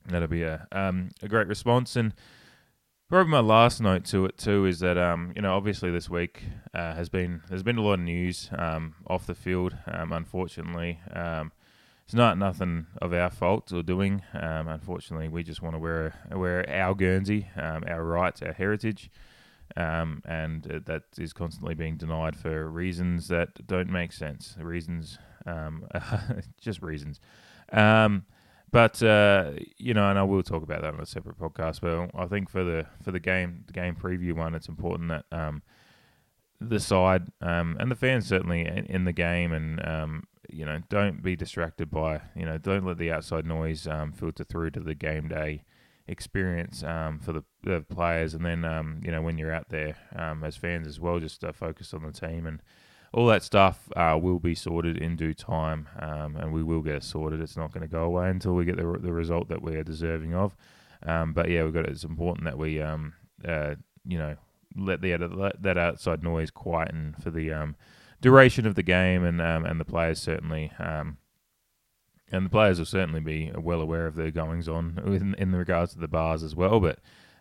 that'll 0.06 0.28
be 0.28 0.44
a, 0.44 0.68
um, 0.74 1.12
a 1.22 1.30
great 1.30 1.48
response. 1.48 1.96
And 1.96 2.14
Probably 3.08 3.30
my 3.30 3.40
last 3.40 3.82
note 3.82 4.04
to 4.06 4.26
it 4.26 4.36
too 4.36 4.66
is 4.66 4.80
that 4.80 4.98
um, 4.98 5.32
you 5.36 5.42
know 5.44 5.56
obviously 5.56 5.92
this 5.92 6.10
week 6.10 6.42
uh, 6.74 6.96
has 6.96 7.08
been 7.08 7.44
there's 7.50 7.62
been 7.62 7.78
a 7.78 7.82
lot 7.84 7.94
of 7.94 8.00
news 8.00 8.50
um, 8.58 8.96
off 9.06 9.28
the 9.28 9.36
field. 9.36 9.78
Um, 9.86 10.12
unfortunately, 10.12 11.00
um, 11.14 11.52
it's 12.06 12.16
not 12.16 12.40
nothing 12.40 12.88
of 13.00 13.14
our 13.14 13.30
fault 13.30 13.72
or 13.72 13.84
doing. 13.84 14.24
Um, 14.34 14.68
unfortunately, 14.68 15.28
we 15.28 15.44
just 15.44 15.62
want 15.62 15.76
to 15.76 15.80
wear 15.80 16.16
wear 16.32 16.68
our 16.68 16.96
Guernsey, 16.96 17.48
um, 17.56 17.84
our 17.88 18.04
rights, 18.04 18.42
our 18.42 18.54
heritage, 18.54 19.12
and 19.76 20.64
that 20.64 21.04
is 21.16 21.32
constantly 21.32 21.76
being 21.76 21.98
denied 21.98 22.36
for 22.36 22.68
reasons 22.68 23.28
that 23.28 23.68
don't 23.68 23.92
make 23.92 24.14
sense. 24.14 24.58
Reasons, 24.60 25.20
just 26.60 26.82
reasons. 26.82 27.20
But 28.76 29.02
uh, 29.02 29.52
you 29.78 29.94
know, 29.94 30.10
and 30.10 30.20
I 30.20 30.24
will 30.24 30.44
talk 30.44 30.62
about 30.62 30.82
that 30.82 30.94
on 30.94 31.00
a 31.00 31.06
separate 31.06 31.40
podcast. 31.40 31.80
But 31.80 32.12
I 32.14 32.26
think 32.26 32.50
for 32.50 32.62
the 32.62 32.86
for 33.02 33.14
the 33.14 33.22
game 33.22 33.64
the 33.68 33.72
game 33.72 33.96
preview 33.96 34.34
one, 34.34 34.54
it's 34.54 34.68
important 34.68 35.08
that 35.08 35.24
um, 35.32 35.62
the 36.60 36.82
side 36.82 37.28
um, 37.40 37.78
and 37.80 37.90
the 37.90 37.96
fans 37.96 38.28
certainly 38.28 38.68
in, 38.68 39.06
the 39.06 39.14
game, 39.14 39.54
and 39.54 39.88
um, 39.88 40.24
you 40.50 40.66
know, 40.66 40.82
don't 40.90 41.24
be 41.24 41.38
distracted 41.38 41.90
by 41.90 42.20
you 42.36 42.46
know, 42.46 42.58
don't 42.58 42.86
let 42.86 42.98
the 42.98 43.14
outside 43.14 43.46
noise 43.46 43.88
um, 43.88 44.12
filter 44.12 44.44
through 44.44 44.72
to 44.72 44.82
the 44.82 44.94
game 44.94 45.30
day 45.30 45.64
experience 46.06 46.84
um, 46.84 47.18
for 47.18 47.32
the, 47.32 47.46
the 47.64 47.80
players, 47.90 48.34
and 48.34 48.46
then 48.46 48.66
um, 48.66 49.00
you 49.06 49.10
know 49.10 49.22
when 49.22 49.38
you're 49.38 49.54
out 49.54 49.70
there 49.70 49.96
as 50.44 50.58
fans 50.58 50.86
as 50.86 51.00
well, 51.00 51.22
just 51.22 51.46
uh, 51.46 51.54
focus 51.54 51.94
on 51.94 52.04
the 52.04 52.12
team 52.12 52.46
and 52.46 52.60
all 53.16 53.28
that 53.28 53.44
stuff 53.44 53.90
uh, 53.96 54.20
will 54.22 54.40
be 54.40 54.54
sorted 54.54 54.98
in 54.98 55.16
due 55.16 55.34
time, 55.34 55.88
um, 56.00 56.36
and 56.36 56.52
we 56.52 56.62
will 56.62 56.82
get 56.82 56.96
it 56.96 57.04
sorted. 57.04 57.40
It's 57.40 57.56
not 57.56 57.72
going 57.72 57.82
to 57.82 57.92
go 57.92 58.04
away 58.04 58.30
until 58.30 58.54
we 58.54 58.66
get 58.66 58.76
the, 58.76 59.00
the 59.02 59.14
result 59.14 59.48
that 59.48 59.62
we 59.62 59.78
are 59.78 59.84
deserving 59.84 60.36
of. 60.36 60.54
Um, 61.02 61.32
but 61.32 61.50
yeah, 61.50 61.64
we've 61.64 61.74
got. 61.74 61.86
It's 61.86 62.04
important 62.04 62.44
that 62.44 62.58
we, 62.58 62.82
um, 62.82 63.14
uh, 63.48 63.76
you 64.06 64.18
know, 64.18 64.36
let 64.76 65.00
the 65.00 65.16
let 65.18 65.62
that 65.64 65.78
outside 65.78 66.24
noise 66.24 66.52
quieten 66.52 67.16
for 67.22 67.32
the 67.32 67.54
um, 67.54 67.78
duration 68.20 68.68
of 68.68 68.76
the 68.76 68.84
game, 68.84 69.24
and 69.24 69.42
um, 69.42 69.66
and 69.66 69.80
the 69.80 69.86
players 69.86 70.22
certainly. 70.22 70.74
Um, 70.78 71.18
and 72.32 72.48
the 72.48 72.50
players 72.50 72.80
will 72.80 72.86
certainly 72.86 73.22
be 73.22 73.52
well 73.56 73.80
aware 73.80 74.08
of 74.08 74.16
the 74.16 74.30
goings 74.32 74.68
on 74.68 75.00
in, 75.06 75.36
in 75.36 75.56
regards 75.56 75.94
to 75.94 76.00
the 76.00 76.08
bars 76.08 76.44
as 76.44 76.54
well. 76.54 76.82
But 76.82 77.00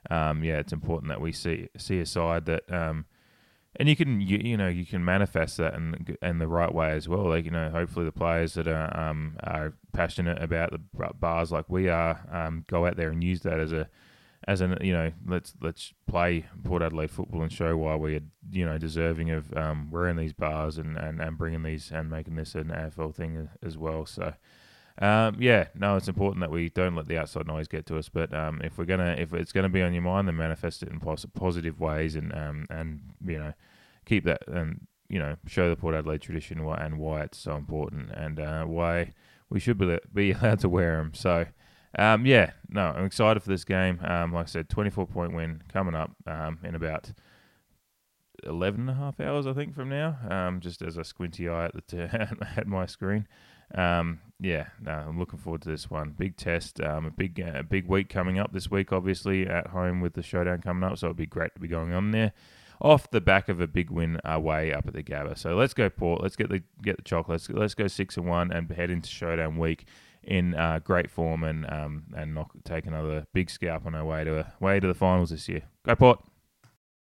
yeah, 0.09 0.59
it's 0.59 0.73
important 0.75 1.09
that 1.09 1.21
we 1.21 1.33
see 1.33 1.69
see 1.77 1.99
a 1.99 2.07
side 2.07 2.45
that 2.45 2.71
and 3.77 3.89
you 3.89 3.97
can 3.97 4.21
you, 4.21 4.39
you 4.39 4.57
know 4.57 4.69
you 4.69 4.87
can 4.87 5.05
manifest 5.05 5.57
that 5.57 5.75
in 5.75 6.17
in 6.23 6.39
the 6.39 6.47
right 6.47 6.73
way 6.73 6.93
as 6.93 7.09
well. 7.09 7.29
Like 7.29 7.45
you 7.45 7.51
know, 7.51 7.71
hopefully 7.71 8.05
the 8.05 8.13
players 8.13 8.55
that 8.55 8.69
are 8.69 8.97
um, 8.97 9.37
are 9.43 9.75
passionate 9.93 10.43
about 10.43 10.71
the 10.71 10.81
bars 11.15 11.51
like 11.51 11.69
we 11.69 11.89
are 11.89 12.21
um, 12.31 12.65
go 12.69 12.87
out 12.87 12.97
there 12.97 13.11
and 13.11 13.23
use 13.23 13.41
that 13.41 13.59
as 13.59 13.73
a 13.73 13.89
as 14.47 14.61
an 14.61 14.77
you 14.81 14.93
know 14.93 15.11
let's 15.27 15.55
let's 15.61 15.93
play 16.07 16.45
Port 16.63 16.83
Adelaide 16.83 17.11
football 17.11 17.43
and 17.43 17.53
show 17.53 17.77
why 17.77 17.97
we 17.97 18.17
are 18.17 18.23
you 18.51 18.65
know 18.65 18.79
deserving 18.79 19.31
of 19.31 19.53
um, 19.57 19.91
wearing 19.91 20.17
these 20.17 20.33
bars 20.33 20.79
and, 20.79 20.97
and, 20.97 21.21
and 21.21 21.37
bringing 21.37 21.63
these 21.63 21.91
and 21.91 22.11
making 22.11 22.37
this 22.37 22.55
an 22.55 22.69
AFL 22.69 23.15
thing 23.15 23.49
as 23.63 23.77
well. 23.77 24.07
So. 24.07 24.35
Um, 25.01 25.37
yeah, 25.41 25.69
no, 25.75 25.97
it's 25.97 26.07
important 26.07 26.41
that 26.41 26.51
we 26.51 26.69
don't 26.69 26.95
let 26.95 27.09
the 27.09 27.19
outside 27.19 27.47
noise 27.47 27.67
get 27.67 27.87
to 27.87 27.99
us. 27.99 28.09
But 28.09 28.33
um, 28.33 28.61
if 28.63 28.79
we're 28.79 28.85
gonna, 28.85 29.17
if 29.19 29.33
it's 29.35 29.53
gonna 29.53 29.69
be 29.69 29.83
on 29.83 29.93
your 29.93 30.03
mind, 30.03 30.29
then 30.29 30.37
manifest 30.37 30.83
it 30.83 30.89
in 30.89 31.01
pos- 31.01 31.27
positive 31.35 31.81
ways, 31.81 32.15
and 32.15 32.33
um, 32.33 32.67
and 32.71 33.01
you 33.27 33.39
know, 33.39 33.53
keep 34.05 34.25
that 34.25 34.47
and 34.47 34.87
you 35.09 35.19
know 35.19 35.37
show 35.47 35.69
the 35.69 35.77
Port 35.77 35.95
Adelaide 35.95 36.23
tradition 36.23 36.61
and 36.61 36.99
why 36.99 37.23
it's 37.23 37.39
so 37.39 37.57
important 37.57 38.11
and 38.13 38.39
uh, 38.39 38.65
why 38.65 39.13
we 39.51 39.59
should 39.59 39.79
be 39.79 39.99
be 40.13 40.33
allowed 40.33 40.61
to 40.61 40.69
wear 40.69 40.97
them. 40.99 41.13
So. 41.15 41.47
Um, 41.97 42.27
yeah, 42.27 42.51
no, 42.69 42.87
I'm 42.87 43.05
excited 43.05 43.41
for 43.41 43.51
this 43.51 43.63
game. 43.63 44.01
Um, 44.03 44.33
like 44.33 44.47
I 44.47 44.51
said, 44.51 44.69
24 44.69 45.07
point 45.07 45.33
win 45.33 45.63
coming 45.73 45.95
up 45.95 46.11
um, 46.27 46.59
in 46.65 46.75
about 46.75 47.13
11 48.43 48.81
and 48.81 48.91
a 48.91 48.95
half 48.95 49.21
hours, 49.21 49.47
I 49.47 49.53
think, 49.53 49.77
from 49.77 49.91
now. 49.91 50.57
Just 50.59 50.83
as 50.83 50.97
a 50.97 51.05
squinty 51.05 51.49
eye 51.49 51.67
at 51.67 51.75
the 51.75 51.81
t- 51.83 51.99
at 52.57 52.67
my 52.67 52.87
screen. 52.87 53.29
Um, 53.75 54.21
yeah, 54.41 54.67
no, 54.81 54.93
I'm 54.93 55.19
looking 55.19 55.39
forward 55.39 55.63
to 55.63 55.69
this 55.69 55.91
one. 55.91 56.11
Big 56.11 56.37
test, 56.37 56.81
um, 56.81 57.07
a 57.07 57.11
big 57.11 57.41
uh, 57.41 57.63
big 57.63 57.87
week 57.87 58.09
coming 58.09 58.39
up 58.39 58.53
this 58.53 58.71
week, 58.71 58.93
obviously 58.93 59.47
at 59.47 59.69
home 59.69 60.01
with 60.01 60.15
the 60.15 60.23
showdown 60.23 60.61
coming 60.61 60.85
up. 60.85 60.99
So 60.99 61.07
it'd 61.07 61.17
be 61.17 61.27
great 61.27 61.55
to 61.55 61.61
be 61.61 61.69
going 61.69 61.93
on 61.93 62.11
there, 62.11 62.33
off 62.81 63.11
the 63.11 63.21
back 63.21 63.49
of 63.49 63.61
a 63.61 63.67
big 63.67 63.91
win 63.91 64.21
away 64.25 64.73
up 64.73 64.87
at 64.87 64.93
the 64.93 65.03
Gabba. 65.03 65.39
So 65.39 65.55
let's 65.55 65.75
go 65.75 65.89
Port. 65.89 66.23
Let's 66.23 66.37
get 66.37 66.51
the 66.51 66.63
get 66.83 66.97
the 66.97 67.03
chocolates. 67.03 67.49
Let's 67.49 67.75
go 67.75 67.87
six 67.87 68.17
and 68.17 68.27
one 68.27 68.53
and 68.53 68.71
head 68.71 68.91
into 68.91 69.09
showdown 69.09 69.57
week 69.57 69.87
in 70.23 70.55
uh, 70.55 70.81
great 70.83 71.11
form 71.11 71.45
and 71.45 71.71
um, 71.71 72.05
and 72.17 72.35
knock 72.35 72.53
take 72.65 72.87
another 72.87 73.27
big 73.33 73.51
scalp 73.51 73.87
on 73.87 73.95
our 73.95 74.05
way 74.05 74.25
to 74.25 74.53
way 74.61 74.81
to 74.81 74.87
the 74.87 74.95
finals 74.95 75.31
this 75.31 75.49
year. 75.49 75.63
Go 75.85 75.95
Port. 75.95 76.25